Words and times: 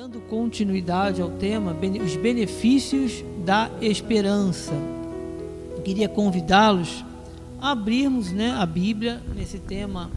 Dando 0.00 0.20
continuidade 0.20 1.20
ao 1.20 1.28
tema, 1.28 1.76
os 2.04 2.14
benefícios 2.14 3.24
da 3.44 3.68
esperança. 3.80 4.72
Eu 5.74 5.82
queria 5.82 6.08
convidá-los 6.08 7.04
a 7.60 7.72
abrirmos 7.72 8.30
né, 8.30 8.54
a 8.56 8.64
Bíblia 8.64 9.20
nesse 9.34 9.58
tema, 9.58 10.08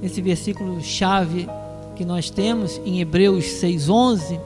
nesse 0.00 0.22
versículo 0.22 0.80
chave 0.80 1.46
que 1.94 2.06
nós 2.06 2.30
temos 2.30 2.80
em 2.86 3.02
Hebreus 3.02 3.44
6,11. 3.44 4.40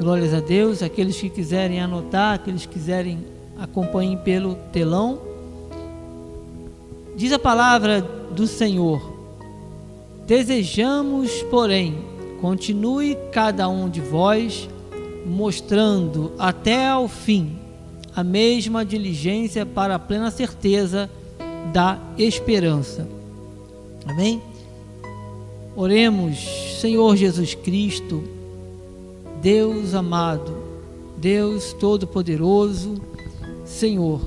Glórias 0.00 0.32
a 0.32 0.40
Deus. 0.40 0.82
Aqueles 0.82 1.20
que 1.20 1.28
quiserem 1.28 1.82
anotar, 1.82 2.36
aqueles 2.36 2.64
que 2.64 2.72
quiserem 2.72 3.26
acompanhem 3.58 4.16
pelo 4.16 4.54
telão. 4.72 5.18
Diz 7.14 7.30
a 7.30 7.38
palavra 7.38 8.00
do 8.00 8.46
Senhor: 8.46 9.02
Desejamos, 10.26 11.42
porém, 11.50 12.16
Continue 12.40 13.16
cada 13.32 13.68
um 13.68 13.88
de 13.88 14.00
vós 14.00 14.68
mostrando 15.26 16.32
até 16.38 16.88
ao 16.88 17.08
fim 17.08 17.58
a 18.14 18.24
mesma 18.24 18.84
diligência 18.84 19.66
para 19.66 19.96
a 19.96 19.98
plena 19.98 20.30
certeza 20.30 21.10
da 21.72 21.98
esperança. 22.16 23.08
Amém? 24.06 24.40
Oremos, 25.76 26.38
Senhor 26.80 27.16
Jesus 27.16 27.54
Cristo, 27.54 28.24
Deus 29.40 29.94
amado, 29.94 30.56
Deus 31.16 31.72
Todo-Poderoso, 31.72 33.00
Senhor, 33.64 34.20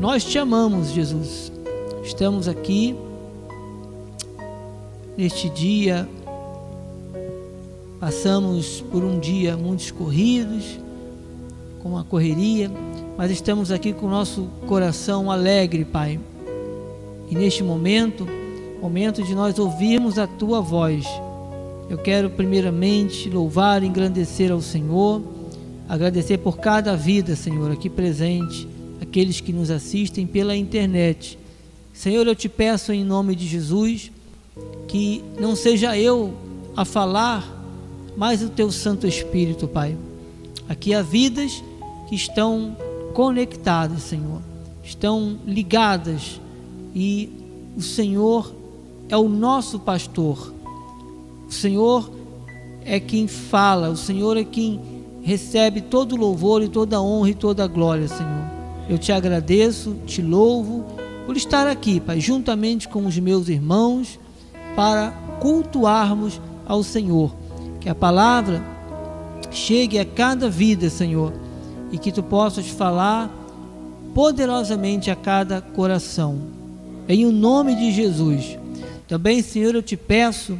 nós 0.00 0.24
te 0.24 0.38
amamos, 0.38 0.90
Jesus. 0.90 1.52
Estamos 2.02 2.48
aqui 2.48 2.96
neste 5.16 5.48
dia 5.48 6.08
Passamos 8.04 8.84
por 8.92 9.02
um 9.02 9.18
dia 9.18 9.56
muitos 9.56 9.90
corridos, 9.90 10.78
com 11.82 11.96
a 11.96 12.04
correria, 12.04 12.70
mas 13.16 13.30
estamos 13.30 13.70
aqui 13.72 13.94
com 13.94 14.04
o 14.04 14.10
nosso 14.10 14.42
coração 14.66 15.30
alegre, 15.30 15.86
Pai. 15.86 16.20
E 17.30 17.34
neste 17.34 17.62
momento, 17.62 18.28
momento 18.78 19.22
de 19.22 19.34
nós 19.34 19.58
ouvirmos 19.58 20.18
a 20.18 20.26
tua 20.26 20.60
voz. 20.60 21.06
Eu 21.88 21.96
quero 21.96 22.28
primeiramente 22.28 23.30
louvar 23.30 23.82
e 23.82 23.86
engrandecer 23.86 24.52
ao 24.52 24.60
Senhor, 24.60 25.22
agradecer 25.88 26.36
por 26.36 26.58
cada 26.58 26.94
vida, 26.94 27.34
Senhor, 27.34 27.70
aqui 27.70 27.88
presente, 27.88 28.68
aqueles 29.00 29.40
que 29.40 29.50
nos 29.50 29.70
assistem 29.70 30.26
pela 30.26 30.54
internet. 30.54 31.38
Senhor, 31.90 32.26
eu 32.26 32.34
te 32.34 32.50
peço 32.50 32.92
em 32.92 33.02
nome 33.02 33.34
de 33.34 33.46
Jesus 33.46 34.12
que 34.88 35.24
não 35.40 35.56
seja 35.56 35.96
eu 35.96 36.34
a 36.76 36.84
falar 36.84 37.63
mas 38.16 38.42
o 38.42 38.48
teu 38.48 38.70
Santo 38.70 39.06
Espírito, 39.06 39.66
Pai. 39.66 39.96
Aqui 40.68 40.94
há 40.94 41.02
vidas 41.02 41.62
que 42.08 42.14
estão 42.14 42.76
conectadas, 43.12 44.02
Senhor, 44.02 44.40
estão 44.82 45.38
ligadas 45.46 46.40
e 46.94 47.30
o 47.76 47.82
Senhor 47.82 48.54
é 49.08 49.16
o 49.16 49.28
nosso 49.28 49.78
pastor. 49.78 50.52
O 51.48 51.52
Senhor 51.52 52.10
é 52.84 52.98
quem 52.98 53.26
fala, 53.26 53.90
o 53.90 53.96
Senhor 53.96 54.36
é 54.36 54.44
quem 54.44 54.80
recebe 55.22 55.80
todo 55.80 56.16
louvor 56.16 56.62
e 56.62 56.68
toda 56.68 57.00
honra 57.00 57.30
e 57.30 57.34
toda 57.34 57.66
glória, 57.66 58.08
Senhor. 58.08 58.44
Eu 58.88 58.98
te 58.98 59.12
agradeço, 59.12 59.96
te 60.06 60.20
louvo 60.20 60.84
por 61.26 61.36
estar 61.36 61.66
aqui, 61.66 62.00
Pai, 62.00 62.20
juntamente 62.20 62.88
com 62.88 63.06
os 63.06 63.18
meus 63.18 63.48
irmãos, 63.48 64.18
para 64.76 65.10
cultuarmos 65.40 66.40
ao 66.66 66.82
Senhor 66.82 67.43
que 67.84 67.90
a 67.90 67.94
palavra 67.94 68.64
chegue 69.50 69.98
a 69.98 70.06
cada 70.06 70.48
vida, 70.48 70.88
Senhor, 70.88 71.34
e 71.92 71.98
que 71.98 72.10
tu 72.10 72.22
possas 72.22 72.66
falar 72.66 73.30
poderosamente 74.14 75.10
a 75.10 75.14
cada 75.14 75.60
coração. 75.60 76.40
Em 77.06 77.26
o 77.26 77.30
nome 77.30 77.74
de 77.74 77.92
Jesus. 77.92 78.56
Também, 79.06 79.42
Senhor, 79.42 79.74
eu 79.74 79.82
te 79.82 79.98
peço 79.98 80.58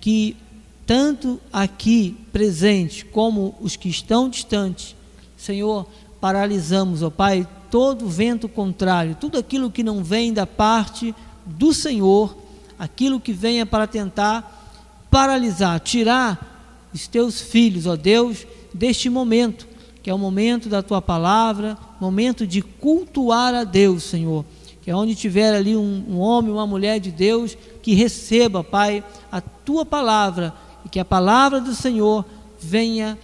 que 0.00 0.38
tanto 0.86 1.38
aqui 1.52 2.16
presentes 2.32 3.02
como 3.12 3.54
os 3.60 3.76
que 3.76 3.90
estão 3.90 4.30
distantes, 4.30 4.96
Senhor, 5.36 5.86
paralisamos, 6.18 7.02
ó 7.02 7.10
Pai, 7.10 7.46
todo 7.70 8.08
vento 8.08 8.48
contrário, 8.48 9.14
tudo 9.20 9.36
aquilo 9.36 9.70
que 9.70 9.82
não 9.82 10.02
vem 10.02 10.32
da 10.32 10.46
parte 10.46 11.14
do 11.44 11.74
Senhor, 11.74 12.34
aquilo 12.78 13.20
que 13.20 13.34
venha 13.34 13.66
para 13.66 13.86
tentar 13.86 15.06
paralisar, 15.10 15.78
tirar 15.80 16.52
os 16.94 17.08
teus 17.08 17.40
filhos, 17.40 17.86
ó 17.86 17.96
Deus, 17.96 18.46
deste 18.72 19.10
momento, 19.10 19.66
que 20.00 20.08
é 20.08 20.14
o 20.14 20.18
momento 20.18 20.68
da 20.68 20.80
tua 20.80 21.02
palavra, 21.02 21.76
momento 22.00 22.46
de 22.46 22.62
cultuar 22.62 23.52
a 23.52 23.64
Deus, 23.64 24.04
Senhor. 24.04 24.44
Que 24.80 24.90
é 24.90 24.96
onde 24.96 25.14
tiver 25.14 25.54
ali 25.54 25.76
um, 25.76 26.04
um 26.08 26.18
homem, 26.18 26.52
uma 26.52 26.66
mulher 26.66 27.00
de 27.00 27.10
Deus, 27.10 27.56
que 27.82 27.94
receba, 27.94 28.62
Pai, 28.62 29.02
a 29.32 29.40
tua 29.40 29.84
palavra 29.84 30.54
e 30.84 30.88
que 30.88 31.00
a 31.00 31.04
palavra 31.04 31.60
do 31.60 31.74
Senhor 31.74 32.24
venha 32.60 33.18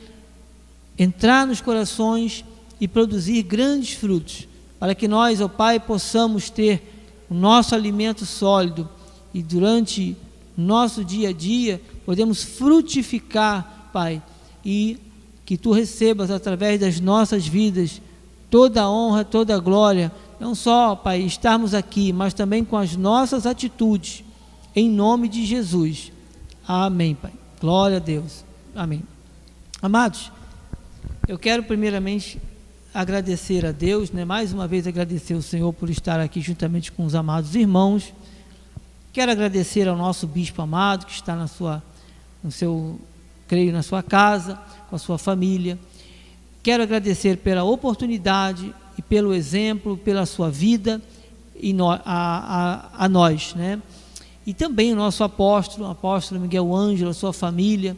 entrar 0.99 1.47
nos 1.47 1.61
corações 1.61 2.45
e 2.81 2.89
produzir 2.89 3.43
grandes 3.43 3.93
frutos, 3.93 4.49
para 4.79 4.95
que 4.95 5.07
nós, 5.07 5.41
ó 5.41 5.47
Pai, 5.49 5.79
possamos 5.79 6.51
ter 6.51 6.83
o 7.31 7.35
nosso 7.35 7.75
alimento 7.75 8.27
sólido 8.27 8.89
e 9.33 9.43
durante 9.43 10.17
nosso 10.57 11.05
dia 11.05 11.29
a 11.29 11.33
dia 11.33 11.81
podemos 12.11 12.43
frutificar, 12.43 13.89
Pai, 13.93 14.21
e 14.65 14.99
que 15.47 15.57
tu 15.57 15.71
recebas 15.71 16.29
através 16.29 16.81
das 16.81 16.99
nossas 16.99 17.47
vidas 17.47 18.03
toda 18.51 18.83
a 18.83 18.91
honra, 18.91 19.25
toda 19.25 19.55
a 19.55 19.61
glória, 19.61 20.11
não 20.41 20.53
só, 20.53 20.97
Pai, 20.97 21.21
estarmos 21.21 21.73
aqui, 21.73 22.13
mas 22.13 22.35
também 22.35 22.65
com 22.65 22.77
as 22.77 22.97
nossas 22.97 23.47
atitudes, 23.47 24.25
em 24.75 24.91
nome 24.91 25.29
de 25.29 25.47
Jesus. 25.47 26.11
Amém, 26.67 27.15
Pai. 27.15 27.31
Glória 27.61 27.99
a 27.99 28.01
Deus. 28.01 28.45
Amém. 28.75 29.05
Amados, 29.81 30.33
eu 31.29 31.39
quero 31.39 31.63
primeiramente 31.63 32.41
agradecer 32.93 33.65
a 33.65 33.71
Deus, 33.71 34.11
né? 34.11 34.25
mais 34.25 34.53
uma 34.53 34.67
vez 34.67 34.85
agradecer 34.85 35.35
ao 35.35 35.43
Senhor 35.43 35.73
por 35.73 35.89
estar 35.89 36.19
aqui 36.19 36.41
juntamente 36.41 36.91
com 36.91 37.05
os 37.05 37.15
amados 37.15 37.55
irmãos. 37.55 38.13
Quero 39.13 39.31
agradecer 39.31 39.87
ao 39.87 39.97
nosso 39.97 40.27
bispo 40.27 40.61
amado 40.61 41.07
que 41.07 41.13
está 41.13 41.37
na 41.37 41.47
sua 41.47 41.81
no 42.43 42.51
seu, 42.51 42.99
creio, 43.47 43.73
na 43.73 43.83
sua 43.83 44.03
casa, 44.03 44.61
com 44.89 44.97
a 44.97 44.99
sua 44.99 45.19
família. 45.19 45.79
Quero 46.63 46.83
agradecer 46.83 47.39
pela 47.39 47.65
oportunidade 47.65 48.75
e 48.99 49.03
pelo 49.03 49.33
exemplo, 49.33 49.97
pela 49.97 50.27
sua 50.27 50.51
vida 50.51 51.01
e 51.55 51.73
no, 51.73 51.91
a, 51.91 52.01
a, 52.05 53.05
a, 53.05 53.09
nós, 53.09 53.55
né? 53.55 53.81
E 54.47 54.55
também 54.55 54.93
o 54.93 54.97
nosso 54.97 55.23
apóstolo, 55.23 55.87
o 55.87 55.91
apóstolo 55.91 56.41
Miguel 56.41 56.75
Ângelo, 56.75 57.11
a 57.11 57.15
sua 57.15 57.33
família, 57.33 57.97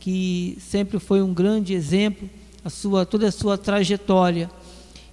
que 0.00 0.56
sempre 0.60 0.98
foi 0.98 1.22
um 1.22 1.32
grande 1.32 1.74
exemplo, 1.74 2.28
a 2.64 2.70
sua, 2.70 3.04
toda 3.04 3.28
a 3.28 3.32
sua 3.32 3.56
trajetória. 3.56 4.50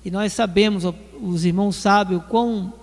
E 0.03 0.09
nós 0.09 0.33
sabemos, 0.33 0.83
os 1.21 1.45
irmãos 1.45 1.75
sabem 1.75 2.17
o 2.17 2.21
quão 2.21 2.73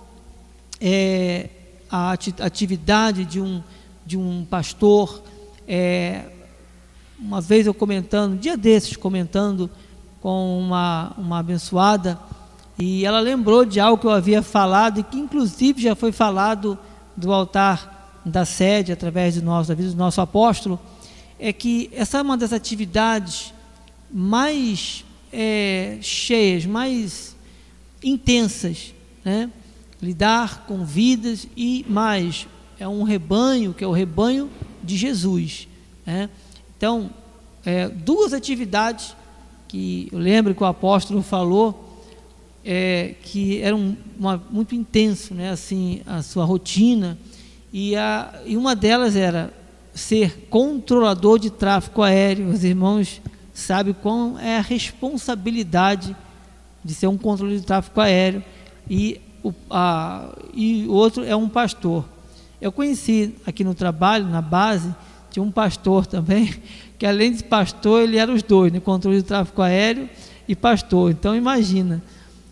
é 0.79 1.49
a 1.89 2.11
atividade 2.11 3.25
de 3.25 3.41
um, 3.41 3.61
de 4.05 4.17
um 4.17 4.45
pastor, 4.45 5.21
é, 5.69 6.23
uma 7.19 7.39
vez 7.39 7.67
eu 7.67 7.73
comentando, 7.75 8.33
um 8.33 8.37
dia 8.37 8.57
desses, 8.57 8.97
comentando 8.97 9.69
com 10.19 10.59
uma, 10.59 11.13
uma 11.15 11.39
abençoada, 11.39 12.19
e 12.79 13.05
ela 13.05 13.19
lembrou 13.19 13.63
de 13.63 13.79
algo 13.79 14.01
que 14.01 14.07
eu 14.07 14.11
havia 14.11 14.41
falado 14.41 14.99
e 14.99 15.03
que 15.03 15.19
inclusive 15.19 15.81
já 15.81 15.95
foi 15.95 16.11
falado 16.11 16.77
do 17.15 17.31
altar 17.31 18.19
da 18.25 18.45
sede, 18.45 18.91
através 18.91 19.35
do 19.35 19.43
nosso, 19.43 19.69
da 19.69 19.75
vida 19.75 19.91
do 19.91 19.97
nosso 19.97 20.19
apóstolo, 20.19 20.79
é 21.37 21.53
que 21.53 21.89
essa 21.93 22.17
é 22.17 22.21
uma 22.21 22.35
das 22.35 22.51
atividades 22.51 23.53
mais 24.11 25.05
é, 25.31 25.99
cheias, 26.01 26.65
mais 26.65 27.35
intensas, 28.03 28.93
né? 29.23 29.49
lidar 30.01 30.65
com 30.65 30.83
vidas 30.83 31.47
e 31.55 31.85
mais, 31.87 32.47
é 32.79 32.87
um 32.87 33.03
rebanho, 33.03 33.73
que 33.73 33.83
é 33.83 33.87
o 33.87 33.91
rebanho 33.91 34.49
de 34.81 34.95
Jesus. 34.95 35.67
Né? 36.05 36.29
Então, 36.77 37.09
é, 37.65 37.89
duas 37.89 38.33
atividades 38.33 39.15
que 39.67 40.07
eu 40.11 40.17
lembro 40.17 40.55
que 40.55 40.63
o 40.63 40.65
apóstolo 40.65 41.21
falou 41.21 42.03
é, 42.63 43.15
que 43.21 43.61
eram 43.61 43.97
uma, 44.17 44.41
muito 44.49 44.73
intenso, 44.73 45.33
né? 45.33 45.49
assim, 45.49 46.01
a 46.07 46.21
sua 46.21 46.45
rotina, 46.45 47.17
e, 47.71 47.95
a, 47.95 48.41
e 48.45 48.55
uma 48.57 48.75
delas 48.75 49.15
era 49.15 49.53
ser 49.93 50.47
controlador 50.49 51.37
de 51.37 51.49
tráfego 51.49 52.01
aéreo. 52.01 52.49
Os 52.49 52.63
irmãos 52.63 53.21
sabem 53.53 53.93
qual 53.93 54.39
é 54.39 54.57
a 54.57 54.61
responsabilidade 54.61 56.15
de 56.83 56.93
ser 56.93 57.07
um 57.07 57.17
controlador 57.17 57.59
de 57.59 57.65
tráfego 57.65 57.99
aéreo, 57.99 58.43
e 58.89 59.19
o, 59.43 59.53
a, 59.69 60.33
e 60.53 60.87
outro 60.87 61.23
é 61.25 61.35
um 61.35 61.49
pastor. 61.49 62.05
Eu 62.61 62.71
conheci 62.71 63.35
aqui 63.45 63.63
no 63.63 63.73
trabalho, 63.73 64.27
na 64.27 64.41
base, 64.41 64.93
tinha 65.31 65.43
um 65.43 65.51
pastor 65.51 66.05
também, 66.05 66.53
que 66.99 67.05
além 67.05 67.31
de 67.31 67.43
pastor, 67.43 68.01
ele 68.01 68.17
era 68.17 68.31
os 68.31 68.43
dois, 68.43 68.71
no 68.71 68.79
né? 68.79 68.83
controle 68.83 69.17
de 69.17 69.23
tráfego 69.23 69.61
aéreo 69.61 70.09
e 70.47 70.55
pastor. 70.55 71.11
Então 71.11 71.35
imagina. 71.35 72.03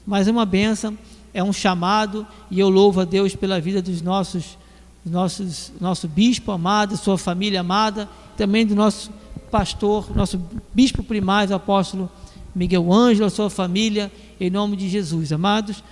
Mas 0.06 0.27
é 0.27 0.31
uma 0.31 0.45
benção, 0.45 0.98
é 1.33 1.44
um 1.44 1.51
chamado, 1.51 2.25
e 2.50 2.59
eu 2.59 2.69
louvo 2.69 3.01
a 3.01 3.06
Deus 3.06 3.36
pela 3.36 3.59
vida 3.59 3.81
dos 3.81 4.01
nossos, 4.01 4.57
nossos 5.06 5.74
nosso 5.81 6.07
bispo 6.07 6.51
amado, 6.54 6.95
sua 6.95 7.18
família 7.18 7.59
amada, 7.59 8.07
também 8.38 8.65
do 8.65 8.74
nosso 8.74 9.12
pastor, 9.51 10.15
nosso 10.15 10.42
bispo 10.74 11.04
primário, 11.04 11.54
apóstolo 11.54 12.09
Miguel 12.56 12.92
Ângelo, 12.92 13.25
a 13.25 13.30
sua 13.30 13.50
família, 13.50 14.09
em 14.39 14.50
nome 14.50 14.77
de 14.77 14.88
Jesus. 14.88 15.33
Amados, 15.33 15.83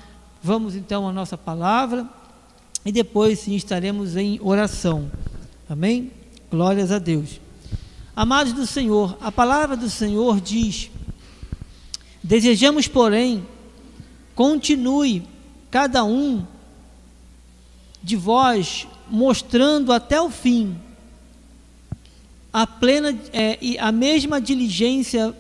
vamos 0.42 0.76
então 0.76 1.06
à 1.06 1.12
nossa 1.12 1.38
palavra 1.38 2.08
e 2.86 2.92
depois 2.92 3.40
sim 3.40 3.56
estaremos 3.56 4.16
em 4.16 4.40
oração. 4.42 5.12
Amém? 5.68 6.12
Glórias 6.52 6.92
a 6.92 7.00
Deus. 7.00 7.42
Amados 8.16 8.54
do 8.54 8.68
Senhor, 8.68 9.18
a 9.20 9.32
palavra 9.32 9.76
do 9.76 9.90
Senhor 9.90 10.40
diz: 10.40 10.92
Desejamos, 12.24 12.88
porém, 12.88 13.46
continue 14.36 15.28
cada 15.72 16.04
um 16.04 16.46
de 18.02 18.16
vós 18.16 18.88
mostrando 19.10 19.92
até 19.92 20.22
o 20.22 20.30
fim 20.30 20.78
a 22.54 22.66
plena 22.66 23.14
é, 23.34 23.58
a 23.80 23.92
mesma 23.92 24.40
diligência 24.40 25.36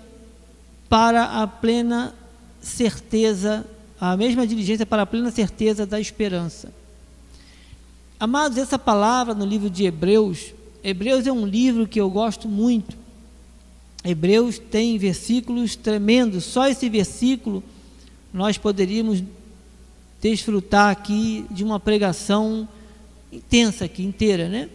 para 0.90 1.42
a 1.42 1.48
plena 1.48 2.14
certeza, 2.60 3.66
a 3.98 4.18
mesma 4.18 4.46
diligência 4.46 4.86
para 4.86 5.04
a 5.04 5.06
plena 5.06 5.32
certeza 5.32 5.86
da 5.86 5.98
esperança. 5.98 6.74
Amados, 8.20 8.58
essa 8.58 8.80
palavra 8.80 9.34
no 9.34 9.46
livro 9.46 9.70
de 9.70 9.86
Hebreus 9.86 10.54
Hebreus 10.88 11.26
é 11.26 11.32
um 11.32 11.48
livro 11.48 11.88
que 11.88 12.00
eu 12.00 12.08
gosto 12.12 12.48
muito. 12.48 12.96
Hebreus 14.04 14.60
tem 14.60 15.00
versículos 15.00 15.76
tremendos. 15.76 16.44
Só 16.44 16.68
esse 16.68 16.88
versículo 16.88 17.64
nós 18.32 18.56
poderíamos 18.56 19.24
desfrutar 20.22 20.92
aqui 20.92 21.44
de 21.50 21.64
uma 21.64 21.80
pregação 21.80 22.70
intensa 23.34 23.86
aqui, 23.86 24.04
inteira, 24.04 24.48
né? 24.48 24.70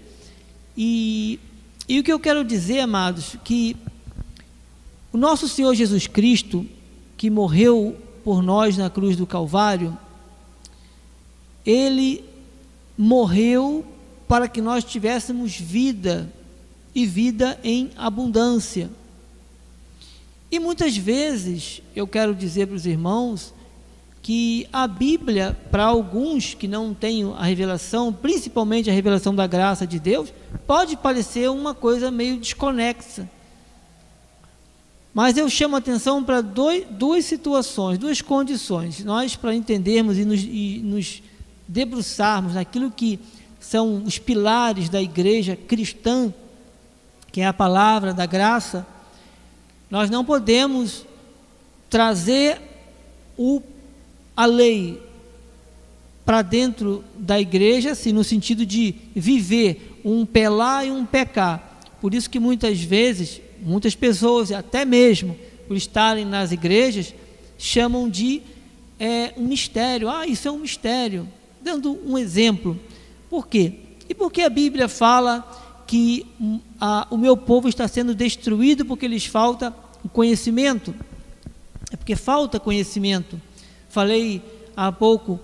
E, 0.77 1.39
e 1.89 2.01
o 2.01 2.03
que 2.03 2.13
eu 2.13 2.19
quero 2.19 2.43
dizer, 2.43 2.81
amados, 2.81 3.37
que 3.45 3.77
o 5.13 5.17
nosso 5.17 5.47
Senhor 5.47 5.77
Jesus 5.77 6.09
Cristo, 6.09 6.67
que 7.17 7.31
morreu 7.31 7.97
por 8.25 8.43
nós 8.43 8.77
na 8.77 8.91
cruz 8.91 9.17
do 9.17 9.29
Calvário, 9.29 9.97
ele 11.65 12.25
morreu 13.01 13.83
para 14.29 14.47
que 14.47 14.61
nós 14.61 14.85
tivéssemos 14.85 15.57
vida 15.57 16.31
e 16.95 17.07
vida 17.07 17.59
em 17.65 17.91
abundância. 17.97 18.91
E 20.51 20.59
muitas 20.59 20.99
vezes 20.99 21.81
eu 21.97 22.07
quero 22.07 22.35
dizer 22.35 22.67
para 22.67 22.77
os 22.77 22.85
irmãos 22.85 23.55
que 24.21 24.69
a 24.71 24.87
Bíblia, 24.87 25.57
para 25.71 25.85
alguns 25.85 26.53
que 26.53 26.69
não 26.69 26.93
têm 26.93 27.25
a 27.39 27.45
revelação, 27.45 28.13
principalmente 28.13 28.91
a 28.91 28.93
revelação 28.93 29.35
da 29.35 29.47
graça 29.47 29.87
de 29.87 29.99
Deus, 29.99 30.31
pode 30.67 30.95
parecer 30.95 31.49
uma 31.49 31.75
coisa 31.75 32.11
meio 32.11 32.37
desconexa. 32.37 33.27
Mas 35.15 35.39
eu 35.39 35.49
chamo 35.49 35.75
a 35.75 35.79
atenção 35.79 36.23
para 36.23 36.43
dois, 36.43 36.85
duas 36.91 37.25
situações, 37.25 37.99
duas 37.99 38.21
condições. 38.21 39.03
Nós, 39.03 39.37
para 39.37 39.55
entendermos 39.55 40.19
e 40.19 40.25
nos, 40.27 40.43
e 40.43 40.83
nos 40.85 41.23
debruçarmos 41.71 42.55
naquilo 42.55 42.91
que 42.91 43.21
são 43.61 44.03
os 44.03 44.19
pilares 44.19 44.89
da 44.89 45.01
igreja 45.01 45.55
cristã, 45.55 46.35
que 47.31 47.41
é 47.41 47.47
a 47.47 47.53
palavra 47.53 48.13
da 48.13 48.27
graça, 48.27 48.85
nós 49.89 50.11
não 50.11 50.25
podemos 50.25 51.07
trazer 51.89 52.61
o, 53.39 53.63
a 54.37 54.47
lei 54.47 55.01
para 56.25 56.43
dentro 56.43 57.05
da 57.17 57.41
igreja, 57.41 57.93
assim, 57.93 58.13
no 58.13 58.25
sentido 58.25 58.67
de 58.67 58.95
viver 59.15 60.01
um 60.05 60.27
lá 60.51 60.85
e 60.85 60.91
um 60.91 61.07
cá. 61.07 61.79
Por 62.01 62.15
isso 62.15 62.29
que 62.29 62.41
muitas 62.41 62.81
vezes, 62.81 63.41
muitas 63.61 63.95
pessoas, 63.95 64.51
até 64.51 64.85
mesmo 64.85 65.37
por 65.69 65.77
estarem 65.77 66.25
nas 66.25 66.51
igrejas, 66.51 67.15
chamam 67.57 68.09
de 68.09 68.43
é, 68.99 69.35
um 69.37 69.47
mistério. 69.47 70.09
Ah, 70.09 70.27
isso 70.27 70.49
é 70.49 70.51
um 70.51 70.59
mistério. 70.59 71.29
Dando 71.61 71.99
um 72.07 72.17
exemplo, 72.17 72.79
por 73.29 73.47
quê? 73.47 73.75
E 74.09 74.15
por 74.15 74.33
que 74.33 74.43
a 74.43 74.49
Bíblia 74.49 74.89
fala 74.89 75.47
que 75.87 76.27
hum, 76.41 76.61
a, 76.81 77.07
o 77.11 77.17
meu 77.17 77.37
povo 77.37 77.69
está 77.69 77.87
sendo 77.87 78.15
destruído 78.15 78.85
porque 78.85 79.07
lhes 79.07 79.27
falta 79.27 79.75
conhecimento? 80.13 80.95
É 81.93 81.97
porque 81.97 82.17
falta 82.17 82.59
conhecimento. 82.59 83.41
Falei 83.89 84.43
há 84.77 84.91
pouco 84.91 85.39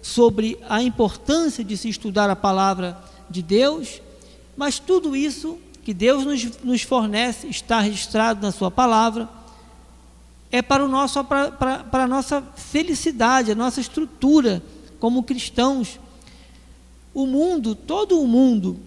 sobre 0.00 0.58
a 0.68 0.82
importância 0.82 1.62
de 1.62 1.76
se 1.76 1.88
estudar 1.88 2.30
a 2.30 2.36
palavra 2.36 2.96
de 3.28 3.42
Deus, 3.42 4.00
mas 4.56 4.78
tudo 4.78 5.14
isso 5.14 5.58
que 5.84 5.92
Deus 5.92 6.24
nos, 6.24 6.62
nos 6.62 6.82
fornece 6.82 7.48
está 7.48 7.80
registrado 7.80 8.40
na 8.40 8.52
Sua 8.52 8.70
palavra, 8.70 9.28
é 10.50 10.62
para, 10.62 10.84
o 10.84 10.88
nosso, 10.88 11.22
para, 11.24 11.50
para, 11.50 11.78
para 11.84 12.04
a 12.04 12.08
nossa 12.08 12.42
felicidade, 12.56 13.52
a 13.52 13.54
nossa 13.54 13.80
estrutura 13.80 14.62
como 14.98 15.22
cristãos 15.22 15.98
o 17.14 17.26
mundo, 17.26 17.74
todo 17.74 18.20
o 18.20 18.26
mundo, 18.26 18.78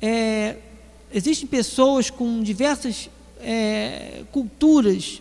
é, 0.00 0.56
existem 1.12 1.48
pessoas 1.48 2.10
com 2.10 2.42
diversas 2.42 3.10
é, 3.40 4.24
culturas 4.30 5.20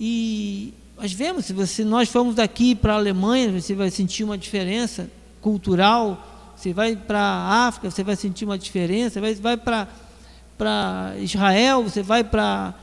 e 0.00 0.74
nós 0.96 1.12
vemos, 1.12 1.46
se 1.68 1.84
nós 1.84 2.08
formos 2.08 2.34
daqui 2.34 2.74
para 2.74 2.94
a 2.94 2.96
Alemanha, 2.96 3.60
você 3.60 3.74
vai 3.74 3.90
sentir 3.90 4.24
uma 4.24 4.36
diferença 4.36 5.10
cultural, 5.40 6.52
você 6.56 6.72
vai 6.72 6.94
para 6.94 7.20
a 7.20 7.66
África, 7.66 7.90
você 7.90 8.04
vai 8.04 8.14
sentir 8.16 8.44
uma 8.44 8.56
diferença, 8.58 9.20
vai, 9.20 9.34
vai 9.34 9.56
para, 9.56 11.14
Israel, 11.18 11.82
você 11.82 12.02
vai 12.02 12.22
para 12.22 12.74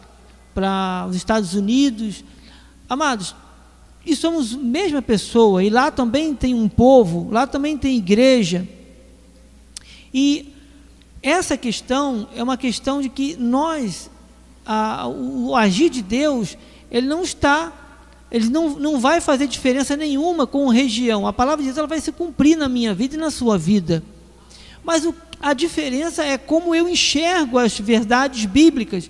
os 1.09 1.15
Estados 1.15 1.53
Unidos. 1.53 2.23
Amados, 2.89 3.35
e 4.09 4.15
somos 4.15 4.53
mesma 4.53 5.01
pessoa, 5.01 5.63
e 5.63 5.69
lá 5.69 5.91
também 5.91 6.33
tem 6.33 6.53
um 6.53 6.67
povo, 6.67 7.29
lá 7.31 7.45
também 7.45 7.77
tem 7.77 7.97
igreja. 7.97 8.67
E 10.13 10.53
essa 11.21 11.57
questão 11.57 12.27
é 12.35 12.41
uma 12.41 12.57
questão 12.57 13.01
de 13.01 13.09
que 13.09 13.35
nós, 13.35 14.09
a, 14.65 15.07
o 15.07 15.55
agir 15.55 15.89
de 15.89 16.01
Deus, 16.01 16.57
ele 16.89 17.07
não 17.07 17.21
está, 17.21 17.71
ele 18.31 18.49
não, 18.49 18.79
não 18.79 18.99
vai 18.99 19.21
fazer 19.21 19.47
diferença 19.47 19.95
nenhuma 19.95 20.47
com 20.47 20.67
região. 20.69 21.27
A 21.27 21.33
palavra 21.33 21.59
de 21.59 21.65
Deus 21.65 21.77
ela 21.77 21.87
vai 21.87 21.99
se 21.99 22.11
cumprir 22.11 22.57
na 22.57 22.69
minha 22.69 22.93
vida 22.93 23.15
e 23.15 23.19
na 23.19 23.29
sua 23.29 23.57
vida. 23.57 24.03
Mas 24.83 25.05
o, 25.05 25.13
a 25.39 25.53
diferença 25.53 26.23
é 26.23 26.37
como 26.37 26.73
eu 26.73 26.87
enxergo 26.87 27.57
as 27.57 27.79
verdades 27.79 28.45
bíblicas. 28.45 29.09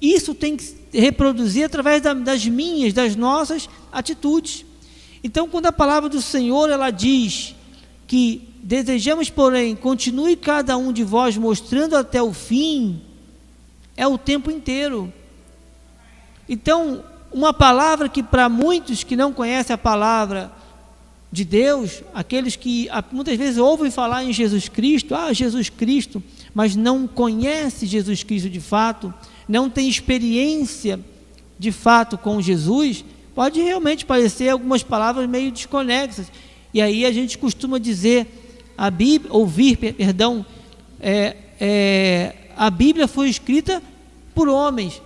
Isso 0.00 0.34
tem 0.34 0.56
que 0.56 0.74
reproduzir 0.92 1.64
através 1.64 2.02
da, 2.02 2.12
das 2.12 2.46
minhas, 2.46 2.92
das 2.92 3.16
nossas 3.16 3.68
atitudes. 3.94 4.66
Então, 5.22 5.48
quando 5.48 5.66
a 5.66 5.72
palavra 5.72 6.08
do 6.10 6.20
Senhor 6.20 6.68
ela 6.68 6.90
diz 6.90 7.54
que 8.06 8.48
desejamos, 8.62 9.30
porém, 9.30 9.74
continue 9.74 10.36
cada 10.36 10.76
um 10.76 10.92
de 10.92 11.04
vós 11.04 11.36
mostrando 11.36 11.96
até 11.96 12.22
o 12.22 12.32
fim, 12.32 13.00
é 13.96 14.06
o 14.06 14.18
tempo 14.18 14.50
inteiro. 14.50 15.12
Então, 16.48 17.04
uma 17.32 17.52
palavra 17.52 18.08
que 18.08 18.22
para 18.22 18.48
muitos 18.48 19.02
que 19.02 19.16
não 19.16 19.32
conhecem 19.32 19.72
a 19.72 19.78
palavra 19.78 20.52
de 21.32 21.44
Deus, 21.44 22.02
aqueles 22.14 22.54
que 22.54 22.88
muitas 23.10 23.36
vezes 23.36 23.58
ouvem 23.58 23.90
falar 23.90 24.22
em 24.24 24.32
Jesus 24.32 24.68
Cristo, 24.68 25.14
ah, 25.14 25.32
Jesus 25.32 25.68
Cristo, 25.68 26.22
mas 26.54 26.76
não 26.76 27.08
conhece 27.08 27.86
Jesus 27.86 28.22
Cristo 28.22 28.48
de 28.48 28.60
fato, 28.60 29.12
não 29.48 29.68
tem 29.68 29.88
experiência 29.88 31.00
de 31.58 31.72
fato 31.72 32.16
com 32.16 32.40
Jesus, 32.40 33.04
pode 33.34 33.60
realmente 33.60 34.06
parecer 34.06 34.48
algumas 34.48 34.82
palavras 34.82 35.28
meio 35.28 35.50
desconexas. 35.50 36.30
E 36.72 36.80
aí 36.80 37.04
a 37.04 37.12
gente 37.12 37.36
costuma 37.38 37.78
dizer, 37.78 38.26
a 38.76 38.90
Bíblia, 38.90 39.32
ouvir, 39.32 39.76
perdão, 39.76 40.44
é, 41.00 41.36
é, 41.60 42.34
a 42.56 42.70
Bíblia 42.70 43.06
foi 43.06 43.28
escrita 43.28 43.82
por 44.34 44.48
homens. 44.48 45.00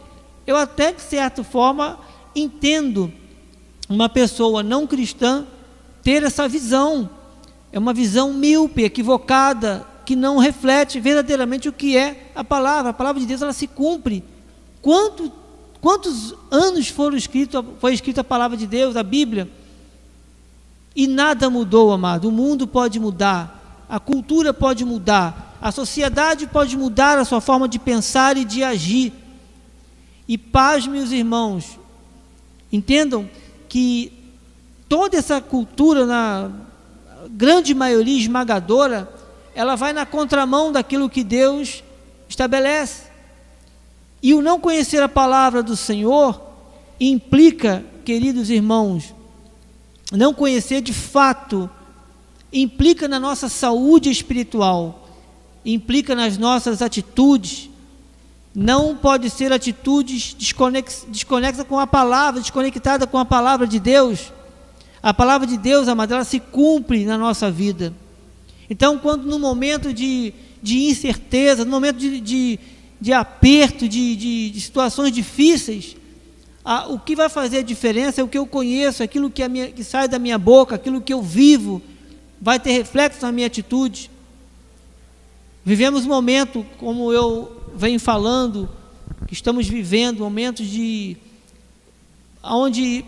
Eu 0.47 0.57
até 0.57 0.93
de 0.93 1.03
certa 1.03 1.45
forma 1.45 1.99
entendo 2.35 3.13
uma 3.89 4.09
pessoa 4.09 4.63
não 4.63 4.87
cristã 4.87 5.47
ter 6.03 6.23
essa 6.23 6.49
visão. 6.49 7.11
É 7.73 7.79
uma 7.79 7.93
visão 7.93 8.33
míope, 8.33 8.83
equivocada, 8.83 9.87
que 10.07 10.17
não 10.17 10.39
reflete 10.39 10.99
verdadeiramente 11.01 11.69
o 11.69 11.73
que 11.73 11.97
é 11.97 12.31
a 12.35 12.43
palavra. 12.43 12.91
A 12.91 12.95
palavra 12.95 13.21
de 13.21 13.27
Deus 13.27 13.43
ela 13.43 13.53
se 13.53 13.67
cumpre. 13.67 14.25
Quanto, 14.81 15.31
quantos 15.81 16.35
anos 16.51 16.89
foram 16.89 17.17
escritos, 17.17 17.65
foi 17.81 17.95
escrita 17.95 18.21
a 18.21 18.25
palavra 18.25 18.57
de 18.57 18.67
Deus, 18.67 18.97
a 18.97 19.03
Bíblia? 19.03 19.49
E 20.95 21.07
nada 21.07 21.49
mudou, 21.49 21.93
amado. 21.93 22.29
O 22.29 22.33
mundo 22.33 22.67
pode 22.67 22.99
mudar, 22.99 23.87
a 23.89 24.01
cultura 24.01 24.53
pode 24.53 24.85
mudar, 24.85 25.49
A 25.61 25.73
sociedade 25.73 26.47
pode 26.47 26.77
mudar 26.77 27.19
a 27.19 27.25
sua 27.25 27.41
forma 27.41 27.69
de 27.69 27.79
pensar 27.79 28.37
e 28.37 28.45
de 28.45 28.63
agir. 28.63 29.13
E 30.27 30.39
paz, 30.39 30.87
meus 30.87 31.11
irmãos, 31.11 31.79
entendam 32.71 33.29
que 33.69 34.13
toda 34.89 35.17
essa 35.17 35.41
cultura, 35.41 36.07
na 36.07 36.51
grande 37.31 37.75
maioria 37.75 38.19
esmagadora, 38.19 39.13
ela 39.55 39.75
vai 39.75 39.93
na 39.93 40.07
contramão 40.07 40.71
daquilo 40.71 41.11
que 41.11 41.25
Deus 41.25 41.83
estabelece. 42.29 43.08
E 44.23 44.35
o 44.35 44.43
não 44.43 44.61
conhecer 44.61 45.03
a 45.03 45.09
palavra 45.09 45.63
do 45.63 45.77
Senhor 45.77 46.41
implica, 47.01 47.85
queridos 48.05 48.51
irmãos, 48.51 49.15
não 50.13 50.35
conhecer 50.35 50.81
de 50.81 50.93
fato 50.93 51.71
implica 52.53 53.07
na 53.07 53.21
nossa 53.21 53.49
saúde 53.49 54.11
espiritual, 54.11 55.09
implica 55.65 56.15
nas 56.15 56.39
nossas 56.39 56.81
atitudes. 56.81 57.69
Não 58.55 58.97
pode 58.97 59.31
ser 59.31 59.53
atitudes 59.53 60.35
desconexas 60.35 61.67
com 61.69 61.79
a 61.79 61.87
palavra, 61.87 62.41
desconectada 62.41 63.07
com 63.07 63.19
a 63.19 63.25
palavra 63.25 63.67
de 63.67 63.79
Deus. 63.79 64.33
A 65.03 65.15
palavra 65.15 65.47
de 65.47 65.57
Deus, 65.57 65.87
amada, 65.87 66.17
ela 66.17 66.25
se 66.25 66.41
cumpre 66.41 67.05
na 67.05 67.17
nossa 67.17 67.51
vida. 67.51 67.95
Então, 68.69 68.99
quando 68.99 69.25
no 69.25 69.39
momento 69.39 69.93
de, 69.93 70.33
de 70.63 70.85
incerteza, 70.85 71.65
no 71.65 71.71
momento 71.71 71.99
de, 71.99 72.21
de, 72.21 72.59
de 73.01 73.13
aperto, 73.13 73.89
de, 73.89 74.17
de, 74.17 74.51
de 74.51 74.61
situações 74.61 75.13
difíceis, 75.13 75.97
a, 76.65 76.89
o 76.89 76.99
que 76.99 77.17
vai 77.17 77.29
fazer 77.29 77.59
a 77.59 77.63
diferença 77.63 78.21
é 78.21 78.25
o 78.25 78.29
que 78.29 78.37
eu 78.37 78.47
conheço, 78.47 79.03
aquilo 79.03 79.31
que, 79.31 79.47
minha, 79.49 79.71
que 79.71 79.83
sai 79.83 80.09
da 80.09 80.19
minha 80.19 80.37
boca, 80.37 80.75
aquilo 80.75 81.01
que 81.01 81.13
eu 81.13 81.23
vivo, 81.23 81.81
vai 82.41 82.61
ter 82.61 82.73
reflexo 82.73 83.23
na 83.23 83.33
minha 83.33 83.47
atitude. 83.47 84.11
Vivemos 85.65 86.05
um 86.05 86.09
momento, 86.09 86.67
como 86.79 87.13
eu 87.13 87.71
venho 87.75 87.99
falando, 87.99 88.69
que 89.27 89.35
estamos 89.35 89.69
vivendo 89.69 90.21
momentos 90.21 90.67
de 90.67 91.17
onde 92.43 93.05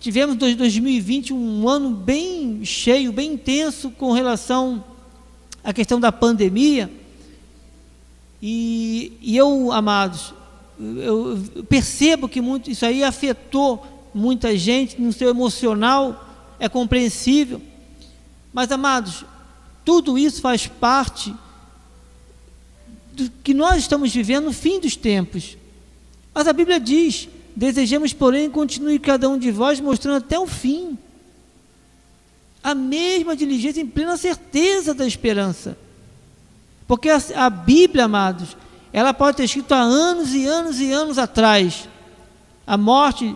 tivemos 0.00 0.36
2020 0.36 1.32
um 1.32 1.68
ano 1.68 1.90
bem 1.90 2.64
cheio, 2.64 3.12
bem 3.12 3.34
intenso 3.34 3.90
com 3.90 4.12
relação 4.12 4.84
à 5.62 5.72
questão 5.72 6.00
da 6.00 6.10
pandemia. 6.10 6.90
E, 8.42 9.16
e 9.20 9.36
eu, 9.36 9.70
amados, 9.70 10.34
eu 10.80 11.38
percebo 11.68 12.28
que 12.28 12.40
muito, 12.40 12.68
isso 12.68 12.84
aí 12.84 13.04
afetou 13.04 13.86
muita 14.12 14.58
gente 14.58 15.00
no 15.00 15.12
seu 15.12 15.30
emocional, 15.30 16.28
é 16.58 16.68
compreensível. 16.68 17.62
Mas, 18.52 18.72
amados, 18.72 19.24
tudo 19.84 20.18
isso 20.18 20.40
faz 20.40 20.66
parte 20.66 21.32
do 23.12 23.30
que 23.44 23.54
nós 23.54 23.76
estamos 23.76 24.12
vivendo 24.12 24.46
no 24.46 24.52
fim 24.52 24.80
dos 24.80 24.96
tempos. 24.96 25.56
Mas 26.34 26.48
a 26.48 26.52
Bíblia 26.52 26.80
diz: 26.80 27.28
desejamos, 27.54 28.12
porém, 28.12 28.50
continue 28.50 28.98
cada 28.98 29.28
um 29.28 29.38
de 29.38 29.52
vós 29.52 29.78
mostrando 29.78 30.16
até 30.16 30.38
o 30.38 30.46
fim 30.46 30.98
a 32.62 32.74
mesma 32.74 33.34
diligência 33.34 33.80
em 33.80 33.86
plena 33.86 34.16
certeza 34.16 34.94
da 34.94 35.06
esperança. 35.06 35.76
Porque 36.92 37.08
a, 37.08 37.18
a 37.36 37.48
Bíblia, 37.48 38.04
amados, 38.04 38.54
ela 38.92 39.14
pode 39.14 39.38
ter 39.38 39.44
escrito 39.44 39.72
há 39.72 39.80
anos 39.80 40.34
e 40.34 40.44
anos 40.44 40.78
e 40.78 40.92
anos 40.92 41.16
atrás. 41.16 41.88
A 42.66 42.76
morte 42.76 43.34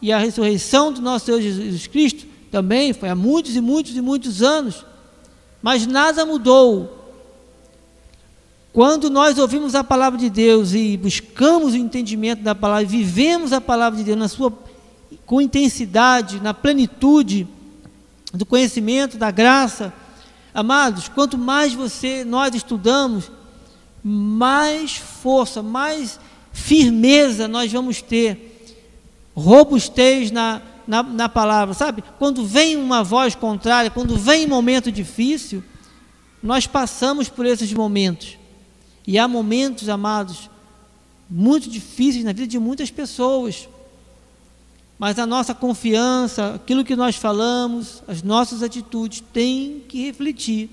e 0.00 0.12
a 0.12 0.18
ressurreição 0.18 0.92
do 0.92 1.02
nosso 1.02 1.26
Senhor 1.26 1.40
Jesus 1.40 1.88
Cristo 1.88 2.24
também 2.48 2.92
foi 2.92 3.08
há 3.08 3.16
muitos 3.16 3.56
e 3.56 3.60
muitos 3.60 3.96
e 3.96 4.00
muitos 4.00 4.40
anos, 4.40 4.86
mas 5.60 5.84
nada 5.84 6.24
mudou. 6.24 7.12
Quando 8.72 9.10
nós 9.10 9.36
ouvimos 9.36 9.74
a 9.74 9.82
palavra 9.82 10.16
de 10.16 10.30
Deus 10.30 10.72
e 10.72 10.96
buscamos 10.96 11.74
o 11.74 11.76
entendimento 11.76 12.44
da 12.44 12.54
palavra, 12.54 12.86
vivemos 12.86 13.52
a 13.52 13.60
palavra 13.60 13.98
de 13.98 14.04
Deus 14.04 14.16
na 14.16 14.28
sua 14.28 14.56
com 15.26 15.40
intensidade, 15.40 16.38
na 16.40 16.54
plenitude 16.54 17.48
do 18.32 18.46
conhecimento, 18.46 19.18
da 19.18 19.32
graça, 19.32 19.92
amados, 20.54 21.08
quanto 21.08 21.38
mais 21.38 21.72
você 21.74 22.24
nós 22.24 22.54
estudamos, 22.54 23.30
mais 24.02 24.96
força, 24.96 25.62
mais 25.62 26.18
firmeza 26.52 27.48
nós 27.48 27.72
vamos 27.72 28.02
ter, 28.02 28.76
robustez 29.34 30.30
na 30.30 30.60
na, 30.86 31.02
na 31.02 31.28
palavra, 31.28 31.74
sabe? 31.74 32.02
Quando 32.18 32.44
vem 32.44 32.76
uma 32.76 33.02
voz 33.02 33.34
contrária, 33.34 33.90
quando 33.90 34.16
vem 34.16 34.46
um 34.46 34.50
momento 34.50 34.90
difícil, 34.90 35.62
nós 36.42 36.66
passamos 36.66 37.28
por 37.28 37.46
esses 37.46 37.72
momentos. 37.72 38.36
E 39.06 39.18
há 39.18 39.26
momentos, 39.26 39.88
amados, 39.88 40.50
muito 41.28 41.68
difíceis 41.68 42.24
na 42.24 42.32
vida 42.32 42.46
de 42.46 42.58
muitas 42.58 42.90
pessoas. 42.90 43.68
Mas 45.02 45.18
a 45.18 45.26
nossa 45.26 45.52
confiança, 45.52 46.54
aquilo 46.54 46.84
que 46.84 46.94
nós 46.94 47.16
falamos, 47.16 48.04
as 48.06 48.22
nossas 48.22 48.62
atitudes 48.62 49.20
têm 49.32 49.80
que 49.88 50.06
refletir 50.06 50.70